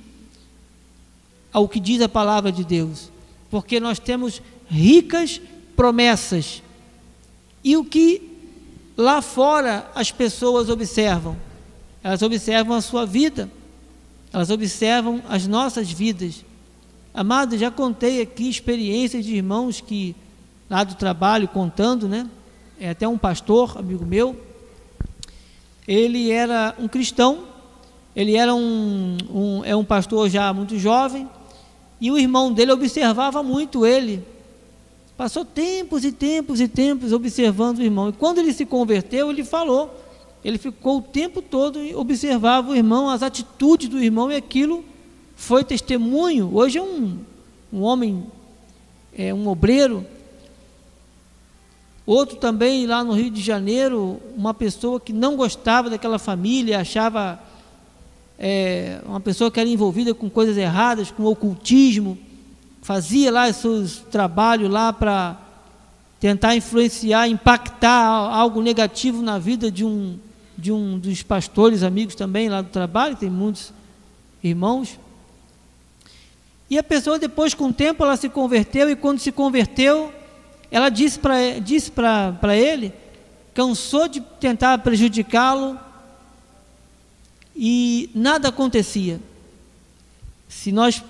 ao 1.52 1.68
que 1.68 1.80
diz 1.80 2.00
a 2.00 2.08
palavra 2.08 2.52
de 2.52 2.64
Deus. 2.64 3.10
Porque 3.50 3.80
nós 3.80 3.98
temos 3.98 4.40
ricas 4.70 5.42
promessas. 5.76 6.62
E 7.64 7.76
o 7.76 7.84
que 7.84 8.30
Lá 9.00 9.22
fora 9.22 9.90
as 9.96 10.12
pessoas 10.12 10.68
observam, 10.68 11.38
elas 12.04 12.22
observam 12.22 12.76
a 12.76 12.82
sua 12.82 13.06
vida, 13.06 13.50
elas 14.34 14.50
observam 14.50 15.24
as 15.30 15.48
nossas 15.48 15.90
vidas. 15.90 16.44
Amado, 17.14 17.58
já 17.58 17.72
contei 17.72 18.22
aqui 18.22 18.50
experiências 18.50 19.24
de 19.24 19.34
irmãos 19.34 19.80
que, 19.80 20.14
lá 20.70 20.84
do 20.84 20.96
trabalho, 20.96 21.48
contando, 21.48 22.10
né? 22.10 22.30
É 22.80 22.90
até 22.92 23.08
um 23.08 23.18
pastor, 23.18 23.78
amigo 23.78 24.06
meu, 24.06 24.40
ele 25.88 26.32
era 26.32 26.76
um 26.80 26.88
cristão, 26.88 27.46
ele 28.16 28.36
era 28.36 28.56
um, 28.56 29.18
um, 29.30 29.66
é 29.66 29.76
um 29.76 29.84
pastor 29.84 30.30
já 30.30 30.54
muito 30.54 30.78
jovem, 30.78 31.30
e 32.00 32.10
o 32.10 32.18
irmão 32.18 32.54
dele 32.54 32.72
observava 32.72 33.44
muito 33.44 33.86
ele, 33.86 34.24
Passou 35.20 35.44
tempos 35.44 36.06
e 36.06 36.14
tempos 36.14 36.62
e 36.62 36.68
tempos 36.70 37.12
observando 37.12 37.80
o 37.80 37.84
irmão. 37.84 38.08
E 38.08 38.14
quando 38.14 38.38
ele 38.38 38.54
se 38.54 38.66
converteu, 38.66 39.30
ele 39.30 39.44
falou. 39.44 39.94
Ele 40.46 40.58
ficou 40.58 41.00
o 41.00 41.02
tempo 41.02 41.42
todo 41.42 41.84
e 41.84 41.94
observava 41.94 42.72
o 42.72 42.76
irmão, 42.76 43.10
as 43.10 43.22
atitudes 43.22 43.90
do 43.90 44.02
irmão, 44.02 44.32
e 44.32 44.38
aquilo 44.38 44.82
foi 45.36 45.66
testemunho. 45.66 46.50
Hoje 46.56 46.78
é 46.78 46.82
um, 46.82 47.18
um 47.74 47.82
homem, 47.82 48.28
é 49.14 49.34
um 49.34 49.50
obreiro. 49.50 50.06
Outro 52.12 52.38
também 52.38 52.88
lá 52.88 53.04
no 53.04 53.14
Rio 53.14 53.30
de 53.30 53.40
Janeiro, 53.40 54.20
uma 54.36 54.52
pessoa 54.52 55.00
que 55.00 55.14
não 55.14 55.36
gostava 55.36 55.92
daquela 55.92 56.18
família, 56.18 56.80
achava 56.80 57.40
é, 58.40 59.00
uma 59.06 59.20
pessoa 59.20 59.52
que 59.52 59.60
era 59.60 59.70
envolvida 59.70 60.12
com 60.16 60.28
coisas 60.28 60.58
erradas, 60.58 61.12
com 61.12 61.24
ocultismo 61.26 62.18
fazia 62.82 63.32
lá 63.32 63.54
seus 63.54 63.98
trabalhos 64.10 64.72
lá 64.72 64.92
para 64.92 65.38
tentar 66.20 66.56
influenciar, 66.56 67.28
impactar 67.28 68.08
algo 68.08 68.60
negativo 68.60 69.22
na 69.22 69.38
vida 69.38 69.70
de 69.70 69.86
um, 69.86 70.18
de 70.58 70.72
um 70.72 70.98
dos 70.98 71.22
pastores 71.22 71.84
amigos 71.84 72.16
também 72.16 72.50
lá 72.50 72.64
do 72.64 72.70
trabalho, 72.70 73.16
tem 73.16 73.30
muitos 73.30 73.72
irmãos. 74.44 75.00
E 76.72 76.80
a 76.80 76.84
pessoa 76.84 77.20
depois, 77.20 77.54
com 77.54 77.68
o 77.68 77.74
tempo, 77.74 78.04
ela 78.04 78.18
se 78.18 78.30
converteu 78.30 78.90
e 78.90 78.96
quando 78.96 79.20
se 79.20 79.32
converteu, 79.32 80.12
ela 80.72 80.90
disse 80.90 81.20
para 81.20 81.60
disse 81.60 81.92
ele, 82.56 82.94
cansou 83.54 84.08
de 84.08 84.22
tentar 84.22 84.78
prejudicá-lo 84.80 85.78
e 87.56 88.10
nada 88.14 88.50
acontecia. 88.50 89.20
Se 90.48 90.72
nós 90.72 91.04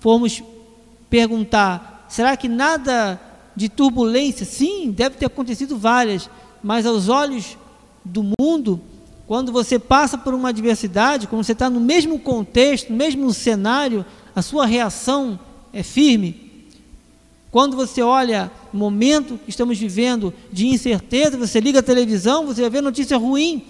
formos 0.00 0.42
perguntar: 1.10 2.06
será 2.08 2.36
que 2.36 2.48
nada 2.48 3.20
de 3.54 3.68
turbulência? 3.68 4.44
Sim, 4.46 4.90
deve 4.90 5.16
ter 5.16 5.26
acontecido 5.26 5.76
várias, 5.76 6.30
mas 6.62 6.86
aos 6.86 7.08
olhos 7.08 7.56
do 8.04 8.22
mundo, 8.38 8.80
quando 9.26 9.50
você 9.50 9.78
passa 9.78 10.16
por 10.16 10.32
uma 10.32 10.50
adversidade, 10.50 11.26
quando 11.26 11.42
você 11.42 11.52
está 11.52 11.68
no 11.68 11.80
mesmo 11.80 12.18
contexto, 12.20 12.90
no 12.90 12.96
mesmo 12.96 13.32
cenário, 13.32 14.04
a 14.34 14.42
sua 14.42 14.64
reação 14.66 15.38
é 15.72 15.82
firme. 15.82 16.45
Quando 17.50 17.76
você 17.76 18.02
olha 18.02 18.50
o 18.72 18.76
momento 18.76 19.38
que 19.38 19.50
estamos 19.50 19.78
vivendo 19.78 20.32
de 20.52 20.66
incerteza, 20.66 21.38
você 21.38 21.60
liga 21.60 21.78
a 21.78 21.82
televisão, 21.82 22.46
você 22.46 22.60
vai 22.60 22.70
ver 22.70 22.82
notícia 22.82 23.16
ruim. 23.16 23.64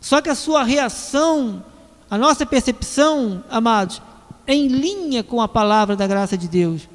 Só 0.00 0.20
que 0.20 0.30
a 0.30 0.34
sua 0.34 0.62
reação, 0.62 1.64
a 2.08 2.16
nossa 2.16 2.46
percepção, 2.46 3.44
amados, 3.50 4.00
em 4.46 4.68
linha 4.68 5.22
com 5.22 5.40
a 5.40 5.48
palavra 5.48 5.96
da 5.96 6.06
graça 6.06 6.36
de 6.36 6.48
Deus. 6.48 6.88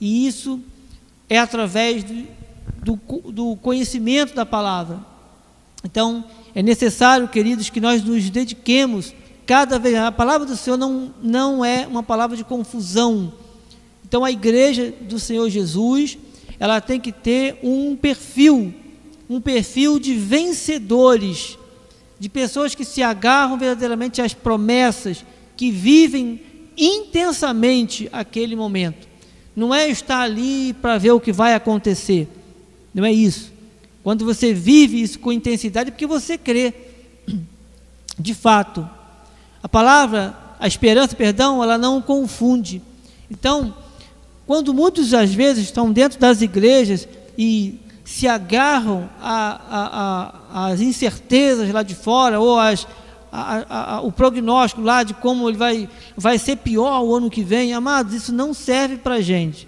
E 0.00 0.26
isso 0.26 0.60
é 1.28 1.38
através 1.38 2.04
do, 2.04 2.26
do, 2.82 3.32
do 3.32 3.56
conhecimento 3.56 4.34
da 4.34 4.46
palavra. 4.46 5.00
Então, 5.84 6.24
é 6.54 6.62
necessário, 6.62 7.28
queridos, 7.28 7.68
que 7.68 7.80
nós 7.80 8.02
nos 8.02 8.30
dediquemos 8.30 9.12
cada 9.46 9.78
vez 9.78 9.94
a 9.96 10.10
palavra 10.10 10.46
do 10.46 10.56
Senhor 10.56 10.76
não, 10.76 11.14
não 11.22 11.64
é 11.64 11.86
uma 11.86 12.02
palavra 12.02 12.36
de 12.36 12.44
confusão. 12.44 13.32
Então 14.08 14.24
a 14.24 14.30
igreja 14.30 14.94
do 15.00 15.18
Senhor 15.18 15.50
Jesus, 15.50 16.16
ela 16.60 16.80
tem 16.80 17.00
que 17.00 17.10
ter 17.10 17.58
um 17.60 17.96
perfil, 17.96 18.72
um 19.28 19.40
perfil 19.40 19.98
de 19.98 20.14
vencedores, 20.14 21.58
de 22.16 22.28
pessoas 22.28 22.72
que 22.72 22.84
se 22.84 23.02
agarram 23.02 23.58
verdadeiramente 23.58 24.22
às 24.22 24.32
promessas, 24.32 25.24
que 25.56 25.72
vivem 25.72 26.40
intensamente 26.78 28.08
aquele 28.12 28.54
momento. 28.54 29.08
Não 29.56 29.74
é 29.74 29.88
estar 29.88 30.20
ali 30.20 30.72
para 30.74 30.98
ver 30.98 31.10
o 31.10 31.20
que 31.20 31.32
vai 31.32 31.54
acontecer. 31.54 32.28
Não 32.94 33.04
é 33.04 33.12
isso. 33.12 33.52
Quando 34.04 34.24
você 34.24 34.54
vive 34.54 35.02
isso 35.02 35.18
com 35.18 35.32
intensidade, 35.32 35.88
é 35.88 35.90
porque 35.90 36.06
você 36.06 36.38
crê. 36.38 36.72
De 38.16 38.34
fato, 38.34 38.88
a 39.60 39.68
palavra, 39.68 40.38
a 40.60 40.68
esperança, 40.68 41.16
perdão, 41.16 41.60
ela 41.60 41.76
não 41.76 42.00
confunde. 42.00 42.80
Então, 43.28 43.74
quando 44.46 44.72
muitos 44.72 45.12
às 45.12 45.34
vezes 45.34 45.64
estão 45.64 45.92
dentro 45.92 46.18
das 46.18 46.40
igrejas 46.40 47.08
e 47.36 47.80
se 48.04 48.28
agarram 48.28 49.10
às 50.52 50.80
incertezas 50.80 51.72
lá 51.72 51.82
de 51.82 51.94
fora 51.94 52.38
ou 52.38 52.58
às, 52.58 52.86
a, 53.32 53.96
a, 53.96 54.00
o 54.02 54.12
prognóstico 54.12 54.80
lá 54.80 55.02
de 55.02 55.12
como 55.14 55.48
ele 55.48 55.58
vai, 55.58 55.88
vai 56.16 56.38
ser 56.38 56.56
pior 56.56 57.02
o 57.02 57.16
ano 57.16 57.28
que 57.28 57.42
vem, 57.42 57.74
amados, 57.74 58.14
isso 58.14 58.32
não 58.32 58.54
serve 58.54 58.98
para 58.98 59.16
a 59.16 59.20
gente. 59.20 59.66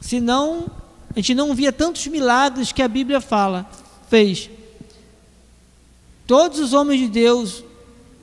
Senão, 0.00 0.66
a 1.10 1.16
gente 1.16 1.34
não 1.34 1.54
via 1.54 1.72
tantos 1.72 2.06
milagres 2.06 2.70
que 2.70 2.82
a 2.82 2.88
Bíblia 2.88 3.20
fala, 3.20 3.68
fez. 4.08 4.48
Todos 6.26 6.60
os 6.60 6.72
homens 6.72 7.00
de 7.00 7.08
Deus, 7.08 7.64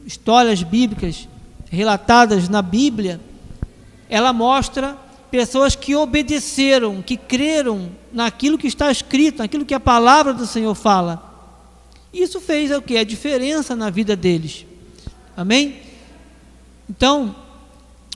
histórias 0.05 0.63
bíblicas 0.63 1.27
relatadas 1.69 2.47
na 2.47 2.61
Bíblia, 2.61 3.19
ela 4.09 4.31
mostra 4.31 4.97
pessoas 5.31 5.75
que 5.75 5.95
obedeceram, 5.95 7.01
que 7.01 7.15
creram 7.15 7.89
naquilo 8.11 8.57
que 8.57 8.67
está 8.67 8.91
escrito, 8.91 9.39
naquilo 9.39 9.65
que 9.65 9.73
a 9.73 9.79
palavra 9.79 10.33
do 10.33 10.45
Senhor 10.45 10.75
fala. 10.75 11.31
Isso 12.13 12.41
fez 12.41 12.69
o 12.71 12.81
que? 12.81 12.97
A 12.97 13.05
diferença 13.05 13.73
na 13.73 13.89
vida 13.89 14.15
deles. 14.15 14.65
Amém? 15.35 15.77
Então, 16.89 17.33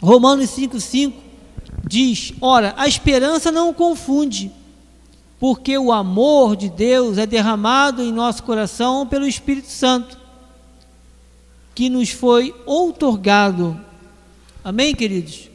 Romanos 0.01 0.49
5,5 0.49 1.13
diz: 1.87 2.33
Ora, 2.41 2.73
a 2.77 2.85
esperança 2.85 3.49
não 3.49 3.73
confunde, 3.73 4.51
porque 5.39 5.77
o 5.77 5.93
amor 5.93 6.57
de 6.57 6.67
Deus 6.67 7.17
é 7.17 7.25
derramado 7.25 8.01
em 8.01 8.11
nosso 8.11 8.43
coração 8.43 9.07
pelo 9.07 9.25
Espírito 9.25 9.69
Santo, 9.69 10.19
que 11.73 11.87
nos 11.87 12.09
foi 12.09 12.53
outorgado. 12.65 13.79
Amém, 14.61 14.93
queridos? 14.93 15.54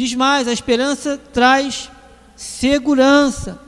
Diz 0.00 0.14
mais: 0.14 0.48
a 0.48 0.52
esperança 0.54 1.18
traz 1.18 1.90
segurança. 2.34 3.60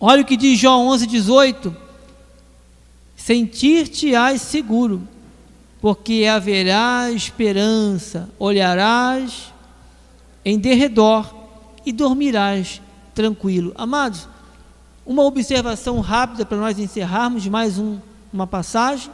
Olha 0.00 0.22
o 0.22 0.24
que 0.24 0.36
diz 0.36 0.58
João 0.58 0.88
11,18 0.88 1.72
sentir-te-ás 3.16 4.42
seguro, 4.42 5.06
porque 5.80 6.26
haverá 6.28 7.08
esperança, 7.12 8.28
olharás 8.36 9.54
em 10.44 10.58
derredor 10.58 11.32
e 11.84 11.92
dormirás 11.92 12.82
tranquilo. 13.14 13.72
Amados, 13.76 14.28
uma 15.06 15.22
observação 15.22 16.00
rápida 16.00 16.44
para 16.44 16.58
nós 16.58 16.80
encerrarmos 16.80 17.46
mais 17.46 17.78
um, 17.78 18.00
uma 18.32 18.44
passagem. 18.44 19.12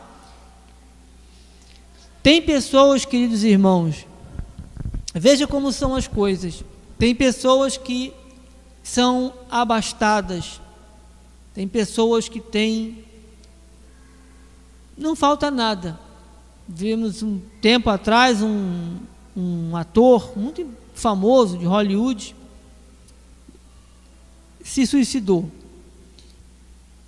Tem 2.22 2.40
pessoas, 2.40 3.04
queridos 3.04 3.44
irmãos, 3.44 4.06
veja 5.14 5.46
como 5.46 5.72
são 5.72 5.94
as 5.94 6.06
coisas. 6.06 6.64
Tem 6.98 7.14
pessoas 7.14 7.76
que 7.76 8.12
são 8.82 9.32
abastadas, 9.50 10.60
tem 11.54 11.68
pessoas 11.68 12.28
que 12.28 12.40
têm 12.40 13.04
não 14.96 15.16
falta 15.16 15.50
nada. 15.50 15.98
Vimos 16.68 17.22
um 17.22 17.40
tempo 17.60 17.90
atrás 17.90 18.42
um, 18.42 18.98
um 19.36 19.76
ator 19.76 20.36
muito 20.38 20.66
famoso 20.94 21.58
de 21.58 21.64
Hollywood 21.64 22.36
se 24.62 24.86
suicidou. 24.86 25.50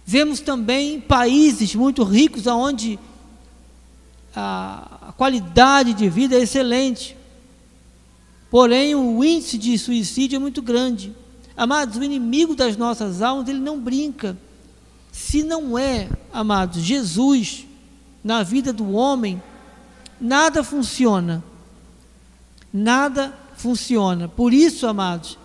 Vemos 0.05 0.41
também 0.41 1.01
países 1.01 1.75
muito 1.75 2.03
ricos 2.03 2.47
onde 2.47 2.99
a, 4.35 5.09
a 5.09 5.13
qualidade 5.13 5.95
de 5.95 6.09
vida 6.11 6.35
é 6.35 6.43
excelente. 6.43 7.17
Porém, 8.55 8.95
o 8.95 9.25
índice 9.25 9.59
de 9.59 9.77
suicídio 9.77 10.37
é 10.37 10.39
muito 10.39 10.63
grande. 10.63 11.13
Amados, 11.57 11.97
o 11.97 12.05
inimigo 12.05 12.55
das 12.55 12.77
nossas 12.77 13.21
almas, 13.21 13.49
ele 13.49 13.59
não 13.59 13.81
brinca. 13.81 14.39
Se 15.11 15.43
não 15.43 15.77
é, 15.77 16.09
amados, 16.33 16.81
Jesus, 16.81 17.67
na 18.23 18.45
vida 18.45 18.73
do 18.73 18.93
homem, 18.93 19.43
nada 20.21 20.63
funciona. 20.63 21.43
Nada 22.73 23.37
funciona. 23.57 24.29
Por 24.29 24.55
isso, 24.55 24.87
amados, 24.87 25.37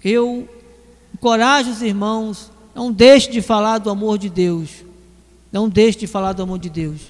eu 0.00 0.48
encorajo 1.12 1.72
os 1.72 1.82
irmãos, 1.82 2.52
não 2.72 2.92
deixe 2.92 3.32
de 3.32 3.42
falar 3.42 3.78
do 3.78 3.90
amor 3.90 4.16
de 4.16 4.30
Deus. 4.30 4.70
Não 5.50 5.68
deixe 5.68 5.98
de 5.98 6.06
falar 6.06 6.34
do 6.34 6.42
amor 6.44 6.60
de 6.60 6.70
Deus. 6.70 7.00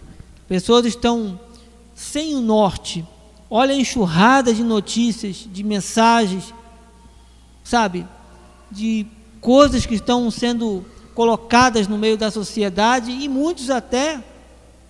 Pessoas 0.48 0.86
estão 0.86 1.38
sem 1.94 2.34
o 2.34 2.40
norte. 2.40 3.04
Olha 3.48 3.74
a 3.74 3.78
enxurrada 3.78 4.52
de 4.52 4.64
notícias, 4.64 5.48
de 5.50 5.62
mensagens, 5.62 6.52
sabe? 7.62 8.06
De 8.70 9.06
coisas 9.40 9.86
que 9.86 9.94
estão 9.94 10.30
sendo 10.30 10.84
colocadas 11.14 11.86
no 11.88 11.96
meio 11.96 12.16
da 12.16 12.30
sociedade 12.30 13.10
e 13.10 13.28
muitos 13.28 13.70
até 13.70 14.22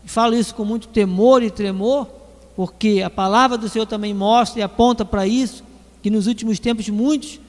falo 0.07 0.35
isso 0.35 0.55
com 0.55 0.65
muito 0.65 0.89
temor 0.89 1.43
e 1.43 1.51
tremor, 1.51 2.07
porque 2.55 3.03
a 3.05 3.11
palavra 3.11 3.59
do 3.59 3.69
Senhor 3.69 3.87
também 3.87 4.15
mostra 4.15 4.61
e 4.61 4.63
aponta 4.63 5.05
para 5.05 5.27
isso, 5.27 5.63
que 6.03 6.09
nos 6.09 6.27
últimos 6.27 6.59
tempos 6.59 6.89
muitos 6.89 7.41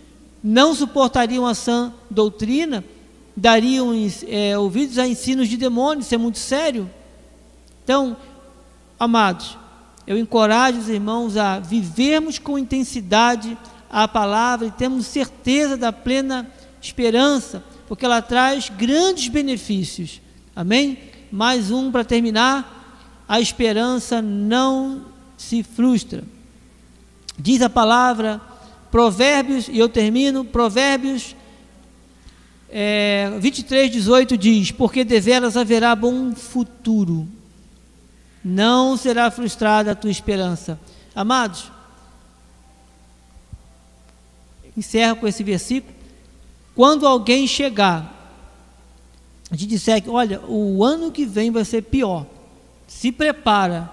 não 0.43 0.73
suportariam 0.73 1.45
a 1.45 1.53
sã 1.53 1.93
doutrina, 2.09 2.83
dariam 3.35 3.93
é, 4.27 4.57
ouvidos 4.57 4.97
a 4.97 5.07
ensinos 5.07 5.47
de 5.47 5.55
demônios, 5.55 6.07
isso 6.07 6.15
é 6.15 6.17
muito 6.17 6.39
sério. 6.39 6.89
Então, 7.83 8.17
amados, 8.99 9.57
eu 10.07 10.17
encorajo 10.17 10.79
os 10.79 10.89
irmãos 10.89 11.37
a 11.37 11.59
vivermos 11.59 12.39
com 12.39 12.57
intensidade 12.57 13.57
a 13.89 14.07
palavra 14.07 14.67
e 14.67 14.71
temos 14.71 15.05
certeza 15.05 15.77
da 15.77 15.93
plena 15.93 16.49
esperança, 16.81 17.63
porque 17.87 18.05
ela 18.05 18.21
traz 18.21 18.69
grandes 18.69 19.27
benefícios. 19.27 20.21
Amém? 20.55 20.97
mais 21.31 21.71
um 21.71 21.91
para 21.91 22.03
terminar. 22.03 23.25
A 23.27 23.41
esperança 23.41 24.21
não 24.21 25.05
se 25.37 25.63
frustra. 25.63 26.23
Diz 27.37 27.61
a 27.61 27.69
palavra, 27.69 28.41
Provérbios, 28.89 29.67
e 29.67 29.77
eu 29.77 29.89
termino, 29.89 30.45
Provérbios 30.45 31.35
é, 32.69 33.37
23, 33.39 33.91
18 33.91 34.37
diz: 34.37 34.71
Porque 34.71 35.03
deveras 35.03 35.57
haverá 35.57 35.95
bom 35.95 36.33
futuro, 36.33 37.27
não 38.47 38.95
será 38.95 39.29
frustrada 39.29 39.91
a 39.91 39.95
tua 39.95 40.09
esperança. 40.09 40.79
Amados, 41.13 41.71
encerro 44.75 45.17
com 45.17 45.27
esse 45.27 45.43
versículo. 45.43 45.95
Quando 46.75 47.07
alguém 47.07 47.47
chegar 47.47 48.17
a 49.49 49.55
gente 49.55 49.69
disser 49.69 50.01
que, 50.01 50.09
olha, 50.09 50.41
o 50.41 50.83
ano 50.83 51.11
que 51.11 51.25
vem 51.25 51.51
vai 51.51 51.63
ser 51.63 51.81
pior. 51.83 52.25
Se 52.85 53.11
prepara. 53.11 53.89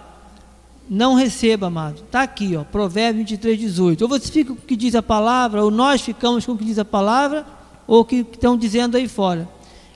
Não 0.91 1.15
receba, 1.15 1.69
amado. 1.69 2.03
Está 2.05 2.23
aqui, 2.23 2.57
ó, 2.57 2.65
Provérbio 2.65 3.21
23, 3.21 3.59
18. 3.59 4.03
Ou 4.03 4.09
você 4.09 4.31
fica 4.31 4.53
com 4.53 4.59
o 4.59 4.63
que 4.63 4.77
diz 4.77 4.95
a 4.95 5.03
palavra, 5.03 5.63
ou 5.63 5.71
nós 5.71 6.03
ficamos 6.03 6.45
com 6.45 6.53
o 6.53 6.59
que 6.59 6.65
diz 6.65 6.79
a 6.79 6.85
palavra, 6.85 7.47
ou 7.87 8.01
o 8.01 8.05
que 8.05 8.17
estão 8.17 8.57
dizendo 8.57 8.97
aí 8.97 9.09
fora. 9.09 9.49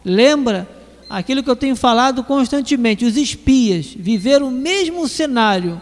Lembra 0.04 0.77
aquilo 1.08 1.42
que 1.42 1.50
eu 1.50 1.56
tenho 1.56 1.76
falado 1.76 2.22
constantemente: 2.24 3.04
os 3.04 3.16
espias 3.16 3.86
viveram 3.86 4.48
o 4.48 4.52
mesmo 4.52 5.06
cenário, 5.08 5.80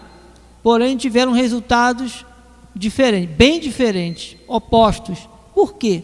porém 0.63 0.97
tiveram 0.97 1.33
resultados 1.33 2.25
diferentes, 2.75 3.35
bem 3.37 3.59
diferentes, 3.59 4.37
opostos. 4.47 5.29
Por 5.55 5.75
quê? 5.75 6.03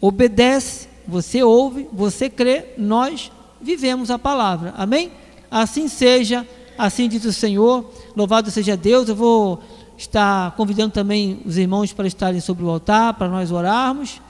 Obedece 0.00 0.92
você 1.06 1.42
ouve, 1.42 1.88
você 1.92 2.30
crê, 2.30 2.66
nós 2.78 3.30
vivemos 3.60 4.10
a 4.10 4.18
palavra. 4.18 4.74
Amém? 4.76 5.12
Assim 5.50 5.88
seja, 5.88 6.46
assim 6.78 7.08
diz 7.08 7.24
o 7.24 7.32
Senhor. 7.32 7.90
Louvado 8.16 8.50
seja 8.50 8.76
Deus. 8.76 9.08
Eu 9.08 9.16
vou 9.16 9.62
estar 9.96 10.52
convidando 10.52 10.92
também 10.92 11.40
os 11.44 11.56
irmãos 11.56 11.92
para 11.92 12.06
estarem 12.06 12.40
sobre 12.40 12.64
o 12.64 12.70
altar, 12.70 13.14
para 13.14 13.28
nós 13.28 13.50
orarmos. 13.50 14.20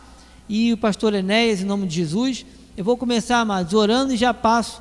E 0.48 0.72
o 0.72 0.76
pastor 0.76 1.14
Enéas, 1.14 1.60
em 1.60 1.64
nome 1.64 1.86
de 1.86 1.96
Jesus. 1.96 2.44
Eu 2.74 2.84
vou 2.84 2.96
começar, 2.96 3.40
amados, 3.40 3.74
orando 3.74 4.14
e 4.14 4.16
já 4.16 4.32
passo 4.32 4.80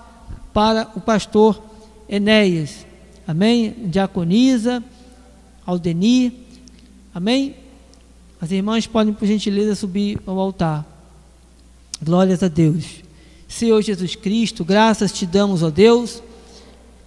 para 0.53 0.89
o 0.95 1.01
pastor 1.01 1.61
Enéas. 2.07 2.85
Amém? 3.27 3.75
Diaconisa, 3.85 4.81
Aldenir. 5.65 6.31
Amém? 7.13 7.53
As 8.39 8.49
irmãs 8.49 8.87
podem, 8.87 9.13
por 9.13 9.27
gentileza, 9.27 9.75
subir 9.75 10.21
ao 10.25 10.39
altar. 10.39 10.85
Glórias 12.01 12.41
a 12.41 12.47
Deus. 12.47 13.03
Senhor 13.45 13.81
Jesus 13.81 14.15
Cristo, 14.15 14.63
graças 14.63 15.11
te 15.11 15.25
damos, 15.25 15.61
ó 15.61 15.69
Deus, 15.69 16.23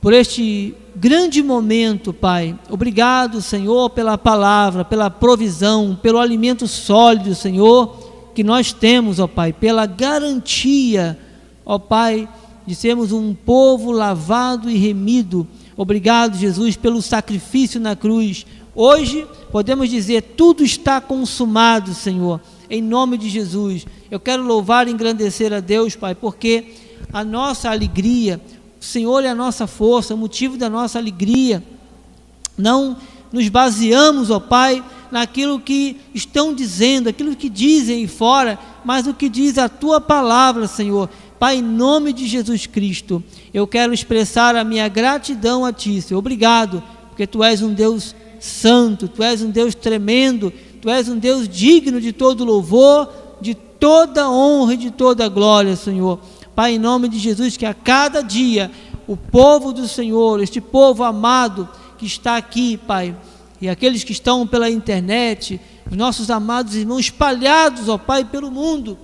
por 0.03 0.12
este 0.12 0.75
grande 0.94 1.42
momento, 1.42 2.12
Pai. 2.12 2.59
Obrigado, 2.68 3.40
Senhor, 3.40 3.88
pela 3.88 4.18
palavra, 4.18 4.85
pela 4.85 5.09
provisão, 5.09 5.99
pelo 6.01 6.18
alimento 6.18 6.68
sólido, 6.68 7.35
Senhor, 7.35 8.04
que 8.35 8.44
nós 8.44 8.73
temos, 8.73 9.18
ó 9.18 9.27
Pai, 9.27 9.53
pela 9.53 9.87
garantia, 9.87 11.18
ó 11.64 11.79
Pai, 11.79 12.29
de 12.66 12.75
sermos 12.75 13.12
um 13.12 13.35
povo 13.35 13.92
lavado 13.92 14.70
e 14.70 14.77
remido. 14.77 15.47
Obrigado, 15.77 16.37
Jesus, 16.37 16.77
pelo 16.77 17.01
sacrifício 17.01 17.81
na 17.81 17.94
cruz. 17.94 18.47
Hoje 18.75 19.27
podemos 19.53 19.88
dizer: 19.88 20.23
tudo 20.37 20.64
está 20.64 21.01
consumado, 21.01 21.94
Senhor, 21.94 22.40
em 22.68 22.83
nome 22.83 23.16
de 23.16 23.29
Jesus. 23.29 23.87
Eu 24.11 24.18
quero 24.18 24.42
louvar 24.42 24.88
e 24.88 24.90
engrandecer 24.90 25.53
a 25.53 25.61
Deus, 25.61 25.94
Pai, 25.94 26.14
porque 26.14 26.75
a 27.12 27.25
nossa 27.25 27.70
alegria, 27.70 28.40
o 28.81 28.85
Senhor 28.85 29.25
é 29.25 29.29
a 29.29 29.35
nossa 29.35 29.66
força, 29.66 30.14
o 30.14 30.18
motivo 30.18 30.57
da 30.57 30.68
nossa 30.68 30.99
alegria. 30.99 31.62
Não 32.57 32.97
nos 33.33 33.49
baseamos, 33.49 34.31
ó 34.31 34.38
Pai, 34.38 34.83
naquilo 35.11 35.61
que 35.61 35.97
estão 36.14 36.55
dizendo, 36.55 37.09
aquilo 37.09 37.37
que 37.37 37.49
dizem 37.49 38.07
fora, 38.07 38.59
mas 38.85 39.07
o 39.07 39.14
que 39.14 39.29
diz 39.29 39.59
a 39.59 39.69
tua 39.69 40.01
palavra, 40.01 40.67
Senhor. 40.67 41.09
Pai, 41.38 41.57
em 41.57 41.62
nome 41.62 42.12
de 42.12 42.27
Jesus 42.27 42.67
Cristo, 42.67 43.23
eu 43.53 43.67
quero 43.67 43.93
expressar 43.93 44.57
a 44.57 44.64
minha 44.64 44.88
gratidão 44.88 45.64
a 45.64 45.73
Ti, 45.73 46.01
Senhor. 46.01 46.19
Obrigado, 46.19 46.83
porque 47.09 47.27
Tu 47.27 47.43
és 47.43 47.62
um 47.62 47.73
Deus 47.73 48.14
santo, 48.40 49.09
Tu 49.09 49.23
és 49.23 49.43
um 49.43 49.51
Deus 49.51 49.75
tremendo, 49.75 50.53
Tu 50.81 50.88
és 50.88 51.09
um 51.09 51.19
Deus 51.19 51.49
digno 51.49 52.01
de 52.01 52.12
todo 52.12 52.45
louvor, 52.45 53.09
de 53.40 53.55
toda 53.55 54.31
honra 54.31 54.75
e 54.75 54.79
de 54.79 54.90
toda 54.90 55.29
glória, 55.29 55.77
Senhor. 55.77 56.19
Pai, 56.55 56.75
em 56.75 56.79
nome 56.79 57.09
de 57.09 57.19
Jesus, 57.19 57.57
que 57.57 57.67
a 57.67 57.75
cada 57.75 58.23
dia 58.23 58.71
o 59.07 59.17
povo 59.17 59.73
do 59.73 59.87
Senhor, 59.87 60.40
este 60.40 60.61
povo 60.61 61.05
amado 61.05 61.69
que 61.99 62.07
está 62.07 62.37
aqui, 62.37 62.77
Pai, 62.77 63.14
e 63.64 63.68
aqueles 63.70 64.05
que 64.05 64.12
estão 64.12 64.46
pela 64.46 64.68
internet, 64.68 65.59
os 65.90 65.96
nossos 65.96 66.31
amados 66.31 66.74
irmãos 66.74 67.07
espalhados, 67.07 67.88
ó 67.88 67.96
Pai, 67.96 68.22
pelo 68.22 68.50
mundo, 68.50 68.98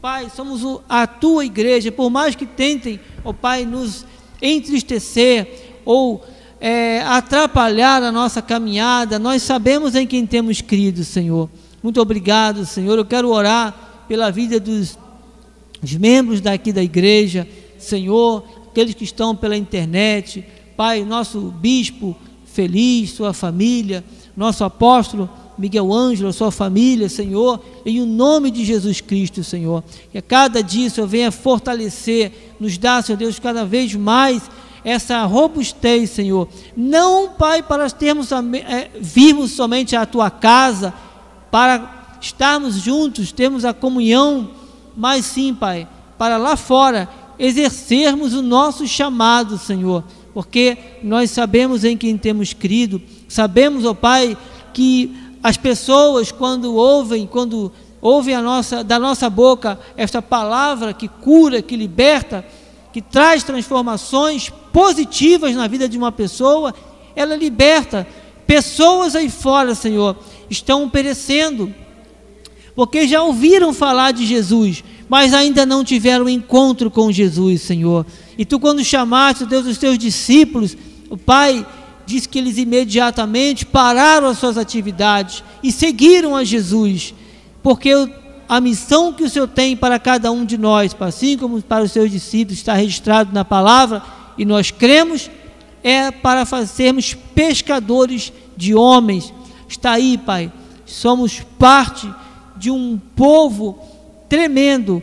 Pai, 0.00 0.30
somos 0.30 0.80
a 0.88 1.08
tua 1.08 1.44
igreja, 1.44 1.90
por 1.90 2.08
mais 2.08 2.36
que 2.36 2.46
tentem, 2.46 3.00
ó 3.24 3.32
Pai, 3.32 3.64
nos 3.64 4.06
entristecer 4.40 5.80
ou 5.84 6.24
é, 6.60 7.02
atrapalhar 7.02 8.00
a 8.00 8.12
nossa 8.12 8.40
caminhada, 8.40 9.18
nós 9.18 9.42
sabemos 9.42 9.96
em 9.96 10.06
quem 10.06 10.24
temos 10.24 10.60
crido, 10.60 11.02
Senhor. 11.02 11.50
Muito 11.82 12.00
obrigado, 12.00 12.64
Senhor. 12.64 12.96
Eu 12.96 13.04
quero 13.04 13.28
orar 13.28 14.04
pela 14.06 14.30
vida 14.30 14.60
dos, 14.60 14.96
dos 15.82 15.94
membros 15.94 16.40
daqui 16.40 16.72
da 16.72 16.82
igreja, 16.82 17.44
Senhor, 17.76 18.44
aqueles 18.70 18.94
que 18.94 19.02
estão 19.02 19.34
pela 19.34 19.56
internet, 19.56 20.44
Pai, 20.76 21.04
nosso 21.04 21.40
bispo 21.40 22.16
feliz, 22.56 23.10
sua 23.10 23.34
família, 23.34 24.02
nosso 24.34 24.64
apóstolo 24.64 25.28
Miguel 25.58 25.92
Ângelo, 25.92 26.32
sua 26.32 26.50
família, 26.50 27.08
Senhor, 27.08 27.62
em 27.84 28.00
o 28.00 28.06
nome 28.06 28.50
de 28.50 28.64
Jesus 28.64 29.00
Cristo, 29.00 29.44
Senhor. 29.44 29.84
Que 30.10 30.18
a 30.18 30.22
cada 30.22 30.62
dia, 30.62 30.88
Senhor, 30.88 31.06
venha 31.06 31.30
fortalecer, 31.30 32.56
nos 32.58 32.78
dar, 32.78 33.02
Senhor 33.02 33.18
Deus, 33.18 33.38
cada 33.38 33.64
vez 33.64 33.94
mais 33.94 34.42
essa 34.82 35.22
robustez, 35.24 36.10
Senhor. 36.10 36.48
Não, 36.74 37.30
Pai, 37.30 37.62
para 37.62 37.90
termos 37.90 38.30
é, 38.32 38.90
virmos 39.00 39.52
somente 39.52 39.94
a 39.94 40.06
tua 40.06 40.30
casa, 40.30 40.94
para 41.50 42.18
estarmos 42.20 42.76
juntos, 42.76 43.32
termos 43.32 43.64
a 43.64 43.74
comunhão, 43.74 44.50
mas 44.96 45.26
sim, 45.26 45.54
Pai, 45.54 45.88
para 46.16 46.36
lá 46.36 46.56
fora 46.56 47.08
exercermos 47.38 48.32
o 48.32 48.42
nosso 48.42 48.86
chamado, 48.86 49.58
Senhor, 49.58 50.04
porque 50.36 50.76
nós 51.02 51.30
sabemos 51.30 51.82
em 51.82 51.96
quem 51.96 52.18
temos 52.18 52.52
crido, 52.52 53.00
sabemos, 53.26 53.86
ó 53.86 53.94
Pai, 53.94 54.36
que 54.74 55.16
as 55.42 55.56
pessoas, 55.56 56.30
quando 56.30 56.74
ouvem, 56.74 57.26
quando 57.26 57.72
ouvem 58.02 58.34
a 58.34 58.42
nossa, 58.42 58.84
da 58.84 58.98
nossa 58.98 59.30
boca 59.30 59.78
esta 59.96 60.20
palavra 60.20 60.92
que 60.92 61.08
cura, 61.08 61.62
que 61.62 61.74
liberta, 61.74 62.44
que 62.92 63.00
traz 63.00 63.44
transformações 63.44 64.50
positivas 64.74 65.56
na 65.56 65.66
vida 65.66 65.88
de 65.88 65.96
uma 65.96 66.12
pessoa, 66.12 66.74
ela 67.14 67.34
liberta. 67.34 68.06
Pessoas 68.46 69.16
aí 69.16 69.30
fora, 69.30 69.74
Senhor, 69.74 70.18
estão 70.50 70.86
perecendo, 70.86 71.74
porque 72.74 73.08
já 73.08 73.22
ouviram 73.22 73.72
falar 73.72 74.12
de 74.12 74.26
Jesus, 74.26 74.84
mas 75.08 75.32
ainda 75.32 75.64
não 75.64 75.82
tiveram 75.82 76.28
encontro 76.28 76.90
com 76.90 77.10
Jesus, 77.10 77.62
Senhor. 77.62 78.04
E 78.38 78.44
tu, 78.44 78.60
quando 78.60 78.84
chamaste, 78.84 79.46
Deus, 79.46 79.66
os 79.66 79.78
teus 79.78 79.98
discípulos, 79.98 80.76
o 81.08 81.16
Pai, 81.16 81.66
diz 82.06 82.26
que 82.26 82.38
eles 82.38 82.56
imediatamente 82.56 83.66
pararam 83.66 84.28
as 84.28 84.38
suas 84.38 84.56
atividades 84.56 85.42
e 85.62 85.72
seguiram 85.72 86.36
a 86.36 86.44
Jesus, 86.44 87.12
porque 87.62 87.92
a 88.48 88.60
missão 88.60 89.12
que 89.12 89.24
o 89.24 89.28
Senhor 89.30 89.48
tem 89.48 89.76
para 89.76 89.98
cada 89.98 90.30
um 90.30 90.44
de 90.44 90.56
nós, 90.56 90.94
assim 91.00 91.36
como 91.36 91.60
para 91.60 91.82
os 91.82 91.90
seus 91.92 92.10
discípulos, 92.10 92.58
está 92.58 92.74
registrado 92.74 93.32
na 93.32 93.44
palavra 93.44 94.02
e 94.38 94.44
nós 94.44 94.70
cremos, 94.70 95.28
é 95.82 96.10
para 96.10 96.46
fazermos 96.46 97.14
pescadores 97.34 98.32
de 98.56 98.74
homens. 98.74 99.32
Está 99.68 99.92
aí, 99.92 100.16
Pai, 100.16 100.52
somos 100.84 101.40
parte 101.58 102.08
de 102.56 102.70
um 102.70 103.00
povo 103.16 103.78
tremendo, 104.28 105.02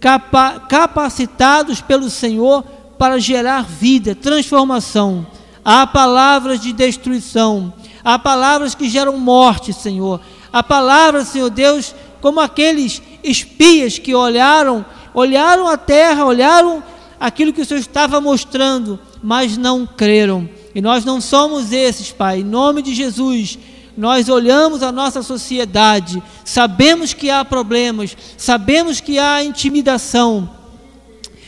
capa 0.00 0.60
capacitados 0.60 1.80
pelo 1.80 2.08
Senhor 2.08 2.64
para 3.04 3.18
gerar 3.18 3.64
vida, 3.64 4.14
transformação. 4.14 5.26
Há 5.62 5.86
palavras 5.86 6.58
de 6.58 6.72
destruição, 6.72 7.70
há 8.02 8.18
palavras 8.18 8.74
que 8.74 8.88
geram 8.88 9.18
morte, 9.18 9.74
Senhor. 9.74 10.22
Há 10.50 10.62
palavras, 10.62 11.28
Senhor 11.28 11.50
Deus, 11.50 11.94
como 12.22 12.40
aqueles 12.40 13.02
espias 13.22 13.98
que 13.98 14.14
olharam, 14.14 14.86
olharam 15.12 15.68
a 15.68 15.76
terra, 15.76 16.24
olharam 16.24 16.82
aquilo 17.20 17.52
que 17.52 17.60
o 17.60 17.66
Senhor 17.66 17.80
estava 17.80 18.22
mostrando, 18.22 18.98
mas 19.22 19.58
não 19.58 19.86
creram. 19.86 20.48
E 20.74 20.80
nós 20.80 21.04
não 21.04 21.20
somos 21.20 21.72
esses, 21.72 22.10
Pai. 22.10 22.40
Em 22.40 22.44
nome 22.44 22.80
de 22.80 22.94
Jesus, 22.94 23.58
nós 23.98 24.30
olhamos 24.30 24.82
a 24.82 24.90
nossa 24.90 25.22
sociedade, 25.22 26.22
sabemos 26.42 27.12
que 27.12 27.28
há 27.28 27.44
problemas, 27.44 28.16
sabemos 28.38 28.98
que 28.98 29.18
há 29.18 29.44
intimidação, 29.44 30.48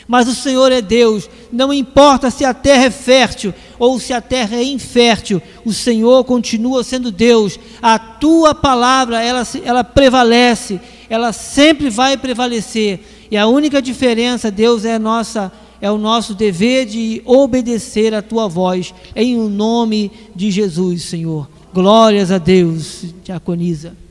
mas 0.07 0.27
o 0.27 0.33
Senhor 0.33 0.71
é 0.71 0.81
Deus, 0.81 1.29
não 1.51 1.73
importa 1.73 2.31
se 2.31 2.45
a 2.45 2.53
terra 2.53 2.85
é 2.85 2.89
fértil 2.89 3.53
ou 3.77 3.99
se 3.99 4.13
a 4.13 4.21
terra 4.21 4.55
é 4.55 4.63
infértil, 4.63 5.41
o 5.65 5.73
Senhor 5.73 6.23
continua 6.23 6.83
sendo 6.83 7.11
Deus. 7.11 7.59
A 7.81 7.99
tua 7.99 8.55
palavra, 8.55 9.21
ela, 9.21 9.43
ela 9.63 9.83
prevalece, 9.83 10.79
ela 11.09 11.33
sempre 11.33 11.89
vai 11.89 12.15
prevalecer. 12.15 13.01
E 13.29 13.35
a 13.35 13.47
única 13.47 13.81
diferença, 13.81 14.49
Deus, 14.49 14.85
é 14.85 14.97
nossa 14.97 15.51
é 15.79 15.91
o 15.91 15.97
nosso 15.97 16.33
dever 16.33 16.87
de 16.87 17.21
obedecer 17.23 18.11
a 18.13 18.21
tua 18.21 18.47
voz 18.47 18.95
em 19.15 19.37
o 19.37 19.47
nome 19.47 20.11
de 20.35 20.49
Jesus, 20.49 21.03
Senhor. 21.03 21.47
Glórias 21.71 22.31
a 22.31 22.39
Deus, 22.39 23.05
diaconisa. 23.23 24.06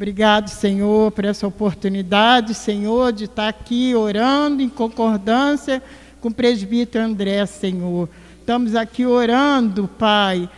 Obrigado, 0.00 0.48
Senhor, 0.48 1.12
por 1.12 1.26
essa 1.26 1.46
oportunidade, 1.46 2.54
Senhor, 2.54 3.12
de 3.12 3.24
estar 3.24 3.48
aqui 3.48 3.94
orando 3.94 4.62
em 4.62 4.68
concordância 4.70 5.82
com 6.22 6.28
o 6.28 6.34
presbítero 6.34 7.04
André, 7.04 7.44
Senhor. 7.44 8.08
Estamos 8.38 8.74
aqui 8.74 9.04
orando, 9.04 9.90
Pai, 9.98 10.48